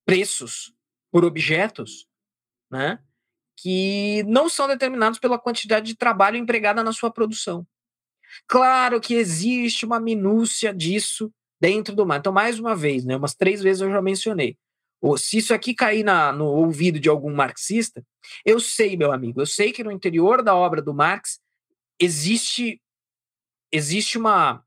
[0.05, 0.74] preços
[1.09, 2.07] por objetos
[2.72, 3.03] né?
[3.62, 7.66] Que não são determinados pela quantidade de trabalho empregada na sua produção.
[8.47, 12.18] Claro que existe uma minúcia disso dentro do mar.
[12.18, 14.57] Então, mais uma vez, né, umas três vezes eu já mencionei.
[15.18, 18.03] Se isso aqui cair na, no ouvido de algum marxista,
[18.43, 21.39] eu sei, meu amigo, eu sei que no interior da obra do Marx
[21.99, 22.82] existe
[23.72, 24.64] existe uma,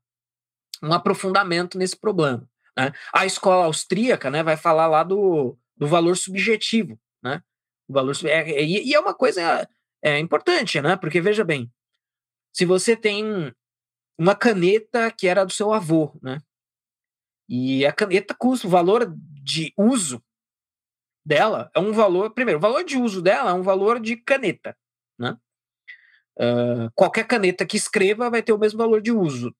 [0.81, 2.49] um aprofundamento nesse problema.
[2.77, 2.91] Né?
[3.13, 6.99] A escola austríaca né, vai falar lá do, do valor subjetivo.
[7.87, 9.67] O valor é, é, e é uma coisa
[10.03, 10.95] é, importante, né?
[10.95, 11.71] Porque veja bem,
[12.53, 13.53] se você tem
[14.17, 16.39] uma caneta que era do seu avô, né?
[17.47, 19.13] E a caneta custa, o valor
[19.43, 20.23] de uso
[21.25, 24.75] dela é um valor, primeiro, o valor de uso dela é um valor de caneta,
[25.17, 25.37] Né?
[26.37, 29.55] Uh, qualquer caneta que escreva vai ter o mesmo valor de uso.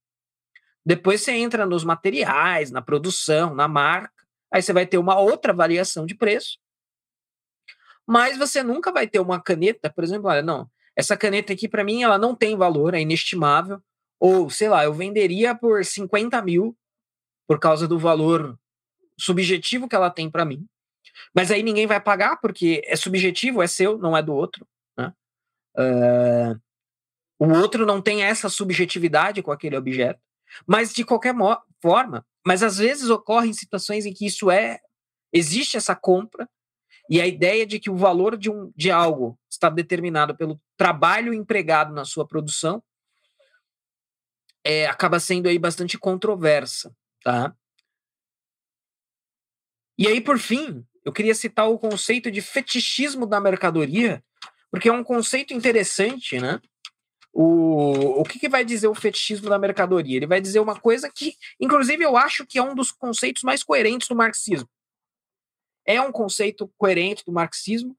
[0.86, 4.12] Depois você entra nos materiais, na produção, na marca,
[4.52, 6.60] aí você vai ter uma outra variação de preço.
[8.08, 11.84] Mas você nunca vai ter uma caneta, por exemplo, olha, não, essa caneta aqui para
[11.84, 13.82] mim ela não tem valor, é inestimável,
[14.20, 16.78] ou sei lá, eu venderia por 50 mil
[17.48, 18.58] por causa do valor
[19.20, 20.66] subjetivo que ela tem para mim.
[21.34, 24.68] Mas aí ninguém vai pagar porque é subjetivo, é seu, não é do outro.
[24.98, 25.14] Né?
[25.78, 26.60] Uh,
[27.40, 30.20] o outro não tem essa subjetividade com aquele objeto.
[30.66, 31.36] Mas de qualquer
[31.82, 34.80] forma, mas às vezes ocorrem situações em que isso é
[35.34, 36.48] existe essa compra
[37.10, 41.34] e a ideia de que o valor de, um, de algo está determinado pelo trabalho
[41.34, 42.84] empregado na sua produção
[44.64, 47.56] é, acaba sendo aí bastante controversa, tá?
[49.98, 54.24] E aí, por fim, eu queria citar o conceito de fetichismo da mercadoria,
[54.72, 56.60] porque é um conceito interessante, né?
[57.32, 60.18] O, o que, que vai dizer o fetichismo da mercadoria?
[60.18, 63.64] Ele vai dizer uma coisa que, inclusive, eu acho que é um dos conceitos mais
[63.64, 64.68] coerentes do marxismo.
[65.86, 67.96] É um conceito coerente do marxismo.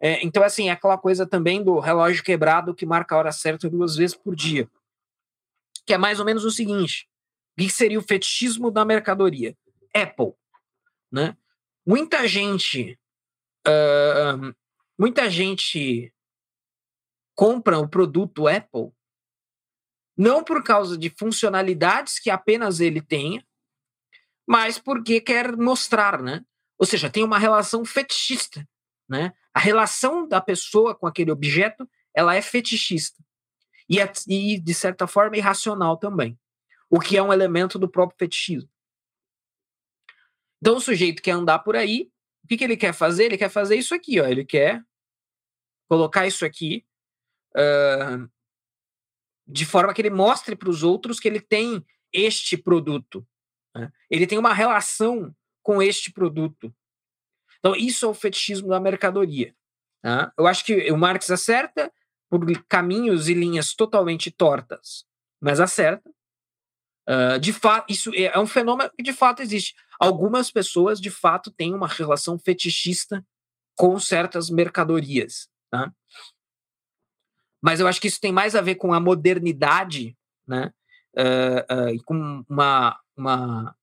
[0.00, 3.68] É, então, assim, é aquela coisa também do relógio quebrado que marca a hora certa
[3.68, 4.68] duas vezes por dia.
[5.84, 7.08] Que é mais ou menos o seguinte:
[7.56, 9.56] o que seria o fetichismo da mercadoria?
[9.94, 10.34] Apple.
[11.10, 11.36] Né?
[11.86, 12.98] Muita gente.
[13.66, 14.54] Uh,
[14.98, 16.12] muita gente
[17.34, 18.92] compram o produto Apple
[20.16, 23.44] não por causa de funcionalidades que apenas ele tenha,
[24.48, 26.42] mas porque quer mostrar, né?
[26.78, 28.66] Ou seja, tem uma relação fetichista,
[29.08, 29.32] né?
[29.54, 33.22] A relação da pessoa com aquele objeto, ela é fetichista.
[33.88, 36.38] E, é, e de certa forma, irracional também.
[36.90, 38.68] O que é um elemento do próprio fetichismo.
[40.60, 42.10] Então, o sujeito quer andar por aí,
[42.44, 43.24] o que, que ele quer fazer?
[43.24, 44.26] Ele quer fazer isso aqui, ó.
[44.26, 44.82] Ele quer
[45.88, 46.86] colocar isso aqui
[47.56, 48.30] uh,
[49.46, 53.26] de forma que ele mostre para os outros que ele tem este produto.
[53.74, 53.92] Né?
[54.10, 55.34] Ele tem uma relação
[55.66, 56.72] com este produto.
[57.58, 59.52] Então, isso é o fetichismo da mercadoria.
[60.00, 60.32] Tá?
[60.38, 61.92] Eu acho que o Marx acerta
[62.30, 65.04] por caminhos e linhas totalmente tortas,
[65.40, 66.08] mas acerta.
[67.08, 69.74] Uh, de fato, isso é, é um fenômeno que de fato existe.
[69.98, 73.26] Algumas pessoas, de fato, têm uma relação fetichista
[73.74, 75.48] com certas mercadorias.
[75.68, 75.92] Tá?
[77.60, 80.72] mas eu acho que isso tem mais a ver com a modernidade, né?
[81.18, 83.76] Uh, uh, com uma, uma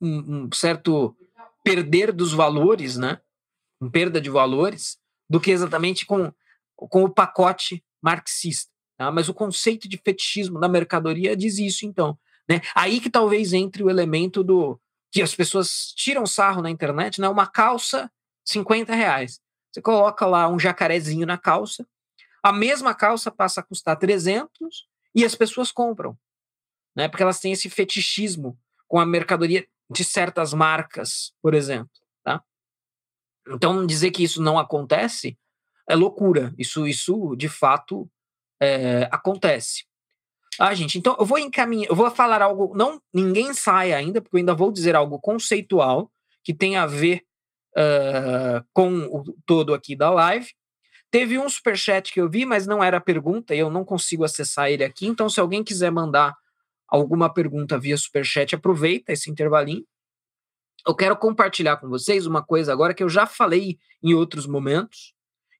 [0.00, 1.16] um, um, certo
[1.64, 3.20] perder dos valores, né?
[3.80, 6.32] Um perda de valores, do que exatamente com,
[6.74, 8.72] com o pacote marxista.
[8.96, 9.10] Tá?
[9.12, 12.18] Mas o conceito de fetichismo da mercadoria diz isso, então.
[12.48, 12.60] Né?
[12.74, 14.80] Aí que talvez entre o elemento do
[15.10, 17.28] que as pessoas tiram sarro na internet, né?
[17.28, 18.10] Uma calça,
[18.44, 19.40] 50 reais.
[19.70, 21.86] Você coloca lá um jacarezinho na calça,
[22.42, 26.16] a mesma calça passa a custar 300 e as pessoas compram,
[26.96, 27.08] né?
[27.08, 31.90] Porque elas têm esse fetichismo com a mercadoria de certas marcas, por exemplo,
[32.22, 32.42] tá?
[33.48, 35.38] Então dizer que isso não acontece
[35.88, 36.54] é loucura.
[36.58, 38.10] Isso, isso de fato
[38.60, 39.86] é, acontece.
[40.58, 44.36] Ah, gente, então eu vou encaminhar, eu vou falar algo, não, ninguém saia ainda, porque
[44.36, 46.10] eu ainda vou dizer algo conceitual
[46.42, 47.24] que tem a ver
[47.76, 50.48] uh, com o todo aqui da live,
[51.10, 54.70] Teve um superchat que eu vi, mas não era pergunta, e eu não consigo acessar
[54.70, 55.06] ele aqui.
[55.06, 56.36] Então, se alguém quiser mandar
[56.88, 59.84] alguma pergunta via superchat, aproveita esse intervalinho.
[60.86, 65.12] Eu quero compartilhar com vocês uma coisa agora que eu já falei em outros momentos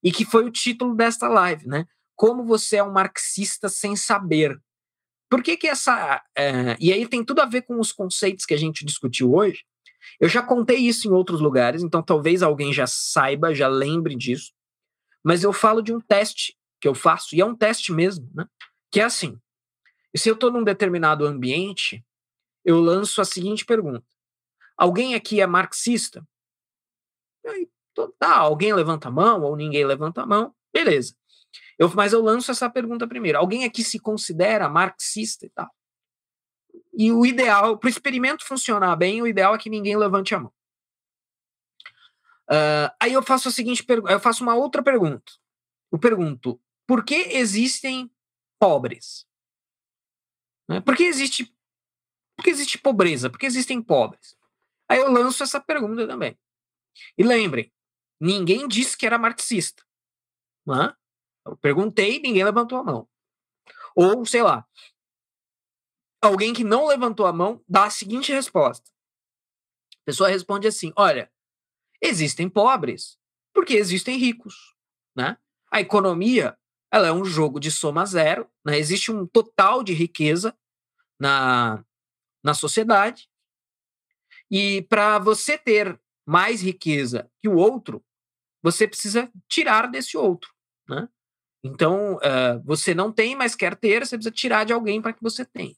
[0.02, 1.86] e que foi o título desta live, né?
[2.16, 4.58] Como você é um marxista sem saber.
[5.28, 6.22] Por que que essa...
[6.36, 9.64] É, e aí tem tudo a ver com os conceitos que a gente discutiu hoje.
[10.18, 14.52] Eu já contei isso em outros lugares, então talvez alguém já saiba, já lembre disso.
[15.22, 18.46] Mas eu falo de um teste que eu faço, e é um teste mesmo, né?
[18.90, 19.38] Que é assim:
[20.16, 22.04] se eu estou num determinado ambiente,
[22.64, 24.06] eu lanço a seguinte pergunta:
[24.76, 26.26] Alguém aqui é marxista?
[27.46, 27.68] Aí,
[28.18, 31.14] tá, alguém levanta a mão ou ninguém levanta a mão, beleza.
[31.78, 35.70] Eu, mas eu lanço essa pergunta primeiro: Alguém aqui se considera marxista e tal?
[36.92, 40.40] E o ideal, para o experimento funcionar bem, o ideal é que ninguém levante a
[40.40, 40.52] mão.
[42.50, 45.32] Uh, aí eu faço a seguinte pergunta, eu faço uma outra pergunta.
[45.92, 48.10] Eu pergunto, por que existem
[48.58, 49.27] pobres?
[50.68, 50.80] Né?
[50.80, 51.54] Por que existe
[52.36, 53.28] por que existe pobreza?
[53.28, 54.36] Por que existem pobres?
[54.88, 56.38] Aí eu lanço essa pergunta também.
[57.16, 57.72] E lembrem,
[58.20, 59.84] ninguém disse que era marxista.
[60.64, 60.94] Né?
[61.44, 63.08] Eu perguntei, ninguém levantou a mão.
[63.96, 64.64] Ou, sei lá,
[66.22, 68.88] alguém que não levantou a mão dá a seguinte resposta.
[69.96, 71.28] A pessoa responde assim: olha,
[72.00, 73.18] Existem pobres
[73.52, 74.76] porque existem ricos,
[75.16, 75.36] né?
[75.70, 76.56] A economia
[76.90, 78.78] ela é um jogo de soma zero, né?
[78.78, 80.56] existe um total de riqueza
[81.18, 81.84] na,
[82.42, 83.28] na sociedade,
[84.50, 88.04] e para você ter mais riqueza que o outro,
[88.62, 90.50] você precisa tirar desse outro.
[90.88, 91.08] Né?
[91.62, 95.22] Então, uh, você não tem, mas quer ter, você precisa tirar de alguém para que
[95.22, 95.76] você tenha.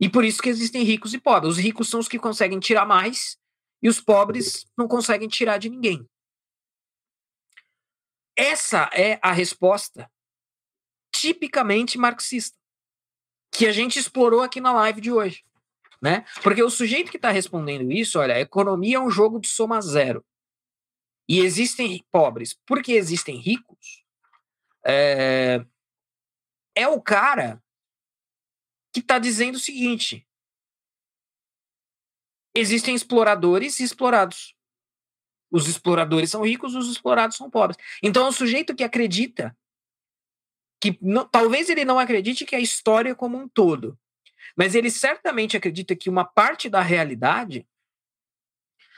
[0.00, 1.54] E por isso que existem ricos e pobres.
[1.54, 3.36] Os ricos são os que conseguem tirar mais
[3.82, 6.08] e os pobres não conseguem tirar de ninguém.
[8.38, 10.08] Essa é a resposta
[11.12, 12.56] tipicamente marxista
[13.50, 15.44] que a gente explorou aqui na live de hoje,
[16.00, 16.24] né?
[16.40, 19.80] Porque o sujeito que está respondendo isso, olha, a economia é um jogo de soma
[19.80, 20.24] zero
[21.28, 24.04] e existem pobres porque existem ricos,
[24.86, 25.66] é,
[26.76, 27.60] é o cara
[28.92, 30.24] que está dizendo o seguinte:
[32.54, 34.57] existem exploradores e explorados.
[35.50, 37.78] Os exploradores são ricos, os explorados são pobres.
[38.02, 39.56] Então é um sujeito que acredita
[40.80, 43.98] que não, talvez ele não acredite que a história como um todo,
[44.56, 47.66] mas ele certamente acredita que uma parte da realidade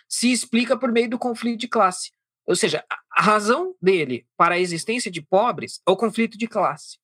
[0.09, 2.13] se explica por meio do conflito de classe.
[2.45, 6.99] Ou seja, a razão dele para a existência de pobres é o conflito de classe.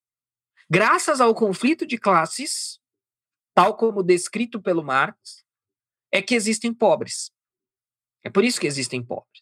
[0.69, 2.81] Graças ao conflito de classes,
[3.55, 5.45] tal como descrito pelo Marx,
[6.11, 7.31] é que existem pobres.
[8.25, 9.36] É por isso que existem pobres.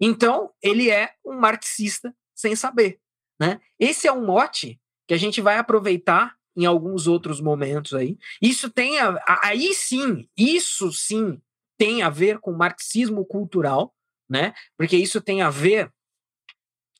[0.00, 3.00] Então, ele é um marxista sem saber.
[3.40, 3.60] Né?
[3.78, 8.18] Esse é um mote que a gente vai aproveitar em alguns outros momentos aí.
[8.40, 11.40] Isso tem a, aí sim, isso sim
[11.78, 13.94] tem a ver com marxismo cultural,
[14.28, 14.54] né?
[14.76, 15.92] Porque isso tem a ver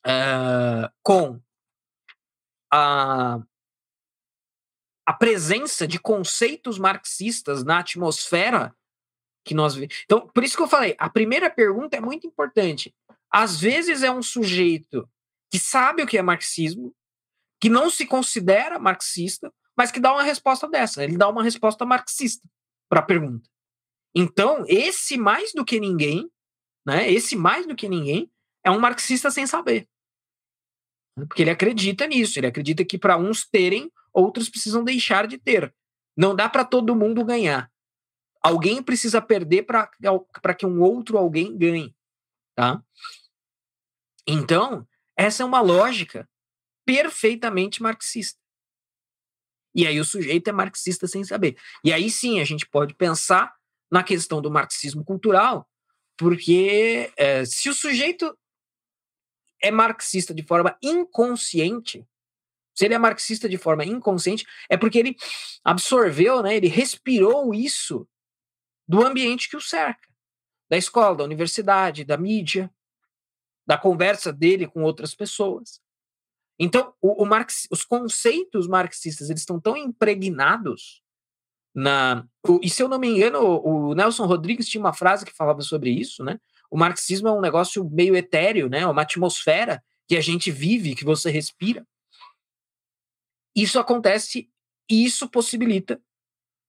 [0.05, 1.41] uh, com
[2.71, 3.39] a,
[5.05, 8.75] a presença de conceitos marxistas na atmosfera
[9.47, 12.93] que nós Então, por isso que eu falei, a primeira pergunta é muito importante.
[13.31, 15.09] Às vezes é um sujeito
[15.49, 16.93] que sabe o que é marxismo,
[17.59, 21.03] que não se considera marxista, mas que dá uma resposta dessa.
[21.03, 22.47] Ele dá uma resposta marxista
[22.89, 23.49] para a pergunta.
[24.13, 26.29] Então, esse mais do que ninguém,
[26.85, 27.09] né?
[27.11, 28.29] Esse mais do que ninguém
[28.63, 29.87] é um marxista sem saber.
[31.15, 35.73] Porque ele acredita nisso, ele acredita que para uns terem, outros precisam deixar de ter.
[36.15, 37.71] Não dá para todo mundo ganhar.
[38.47, 41.93] Alguém precisa perder para que um outro alguém ganhe,
[42.55, 42.81] tá?
[44.25, 44.87] Então,
[45.17, 46.25] essa é uma lógica
[46.85, 48.39] perfeitamente marxista.
[49.75, 51.57] E aí o sujeito é marxista sem saber.
[51.83, 53.53] E aí sim a gente pode pensar
[53.91, 55.69] na questão do marxismo cultural,
[56.17, 58.33] porque é, se o sujeito
[59.61, 62.07] é marxista de forma inconsciente,
[62.73, 65.17] se ele é marxista de forma inconsciente, é porque ele
[65.65, 68.07] absorveu, né, ele respirou isso
[68.87, 70.07] do ambiente que o cerca,
[70.69, 72.71] da escola, da universidade, da mídia,
[73.65, 75.81] da conversa dele com outras pessoas.
[76.57, 81.01] Então, o, o Marx, os conceitos marxistas eles estão tão impregnados
[81.75, 82.25] na.
[82.47, 85.35] O, e se eu não me engano, o, o, Nelson Rodrigues tinha uma frase que
[85.35, 86.39] falava sobre isso, né?
[86.71, 88.85] O marxismo é um negócio meio etéreo, né?
[88.87, 91.85] Uma atmosfera que a gente vive, que você respira.
[93.55, 94.49] Isso acontece
[94.89, 96.01] e isso possibilita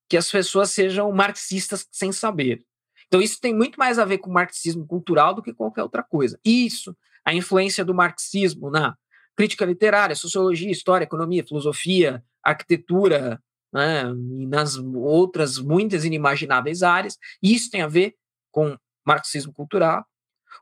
[0.08, 2.64] que as pessoas sejam marxistas sem saber.
[3.06, 6.02] Então, isso tem muito mais a ver com o marxismo cultural do que qualquer outra
[6.02, 6.38] coisa.
[6.44, 8.96] Isso, a influência do marxismo na
[9.36, 13.42] crítica literária, sociologia, história, economia, filosofia, arquitetura,
[13.72, 14.04] né,
[14.38, 18.14] e nas outras muitas inimagináveis áreas, isso tem a ver
[18.50, 20.04] com marxismo cultural.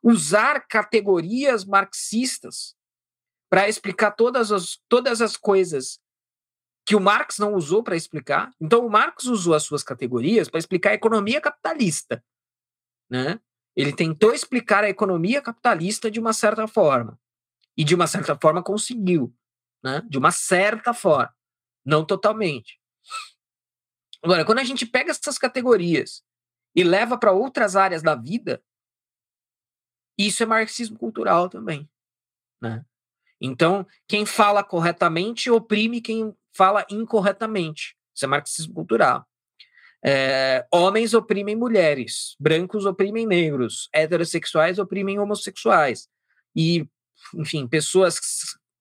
[0.02, 2.74] Usar categorias marxistas
[3.48, 5.98] para explicar todas as, todas as coisas
[6.86, 8.50] que o Marx não usou para explicar.
[8.60, 12.22] Então, o Marx usou as suas categorias para explicar a economia capitalista
[13.08, 13.40] né?
[13.74, 17.18] Ele tentou explicar a economia capitalista de uma certa forma
[17.76, 19.34] e de uma certa forma conseguiu,
[19.82, 20.02] né?
[20.08, 21.34] De uma certa forma,
[21.84, 22.80] não totalmente.
[24.22, 26.24] Agora, quando a gente pega essas categorias
[26.74, 28.62] e leva para outras áreas da vida,
[30.18, 31.88] isso é marxismo cultural também,
[32.60, 32.84] né?
[33.38, 37.96] Então, quem fala corretamente oprime quem fala incorretamente.
[38.14, 39.26] Isso é marxismo cultural.
[40.04, 46.08] É, homens oprimem mulheres, brancos oprimem negros, heterossexuais oprimem homossexuais.
[46.54, 46.88] E,
[47.34, 48.20] enfim, pessoas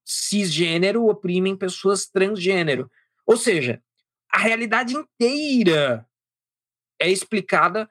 [0.04, 2.90] cisgênero oprimem pessoas transgênero.
[3.26, 3.82] Ou seja,
[4.30, 6.06] a realidade inteira
[7.00, 7.90] é explicada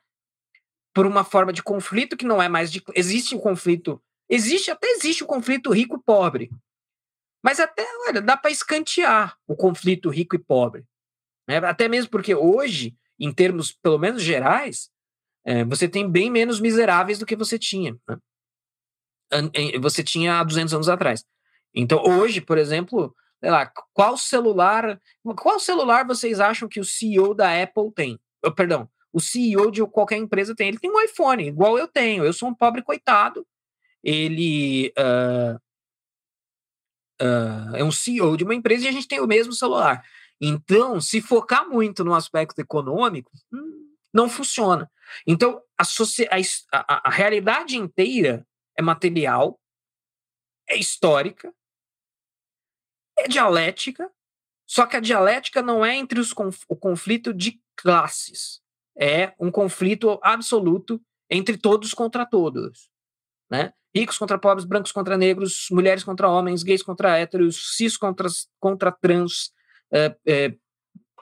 [0.93, 2.81] por uma forma de conflito que não é mais de.
[2.95, 4.01] Existe um conflito.
[4.29, 6.49] Existe, até existe o um conflito rico-pobre.
[7.45, 10.83] Mas até, olha, dá para escantear o conflito rico e pobre.
[11.47, 11.57] Né?
[11.57, 14.89] Até mesmo porque hoje em termos, pelo menos gerais,
[15.45, 17.95] é, você tem bem menos miseráveis do que você tinha.
[18.09, 18.17] Né?
[19.79, 21.23] você tinha há 200 anos atrás.
[21.71, 24.99] Então, hoje, por exemplo, sei lá, qual celular,
[25.37, 28.19] qual celular vocês acham que o CEO da Apple tem?
[28.43, 30.69] Oh, perdão, o CEO de qualquer empresa tem.
[30.69, 32.25] Ele tem um iPhone, igual eu tenho.
[32.25, 33.45] Eu sou um pobre coitado.
[34.03, 35.59] Ele uh,
[37.21, 40.03] uh, é um CEO de uma empresa e a gente tem o mesmo celular.
[40.39, 44.89] Então, se focar muito no aspecto econômico, hum, não funciona.
[45.25, 45.83] Então, a,
[46.71, 48.45] a, a realidade inteira
[48.77, 49.59] é material,
[50.67, 51.53] é histórica,
[53.17, 54.11] é dialética,
[54.67, 58.61] só que a dialética não é entre os conf o conflito de classes,
[58.97, 62.89] é um conflito absoluto entre todos contra todos,
[63.49, 63.73] né?
[63.95, 68.27] Ricos contra pobres, brancos contra negros, mulheres contra homens, gays contra héteros, cis contra,
[68.59, 69.53] contra trans,
[69.89, 70.53] é, é,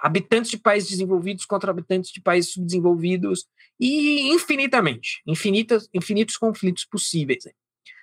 [0.02, 3.46] habitantes de países desenvolvidos contra habitantes de países subdesenvolvidos,
[3.80, 7.44] e infinitamente, infinitas, infinitos conflitos possíveis.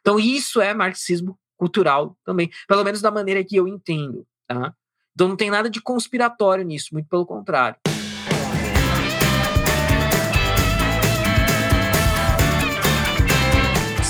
[0.01, 4.25] Então, isso é marxismo cultural também, pelo menos da maneira que eu entendo.
[4.47, 4.73] Tá?
[5.15, 7.79] Então, não tem nada de conspiratório nisso, muito pelo contrário.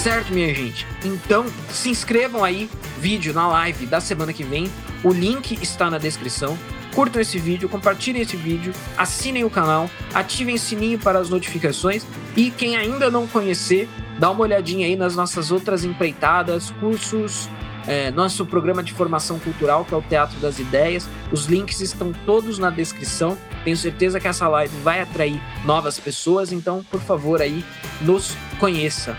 [0.02, 0.86] Certo, minha gente?
[1.04, 4.66] Então, se inscrevam aí, vídeo na live da semana que vem.
[5.04, 6.56] O link está na descrição.
[6.94, 12.06] Curtam esse vídeo, compartilhem esse vídeo, assinem o canal, ativem o sininho para as notificações
[12.34, 17.46] e quem ainda não conhecer, dá uma olhadinha aí nas nossas outras empreitadas, cursos,
[17.86, 21.06] é, nosso programa de formação cultural, que é o Teatro das Ideias.
[21.30, 23.36] Os links estão todos na descrição.
[23.64, 27.62] Tenho certeza que essa live vai atrair novas pessoas, então, por favor, aí,
[28.00, 29.14] nos conheça.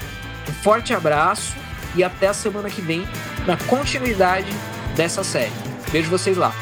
[0.50, 1.56] Um forte abraço
[1.96, 3.08] e até a semana que vem
[3.46, 4.52] na continuidade
[4.96, 5.52] dessa série.
[5.92, 6.54] Vejo vocês lá.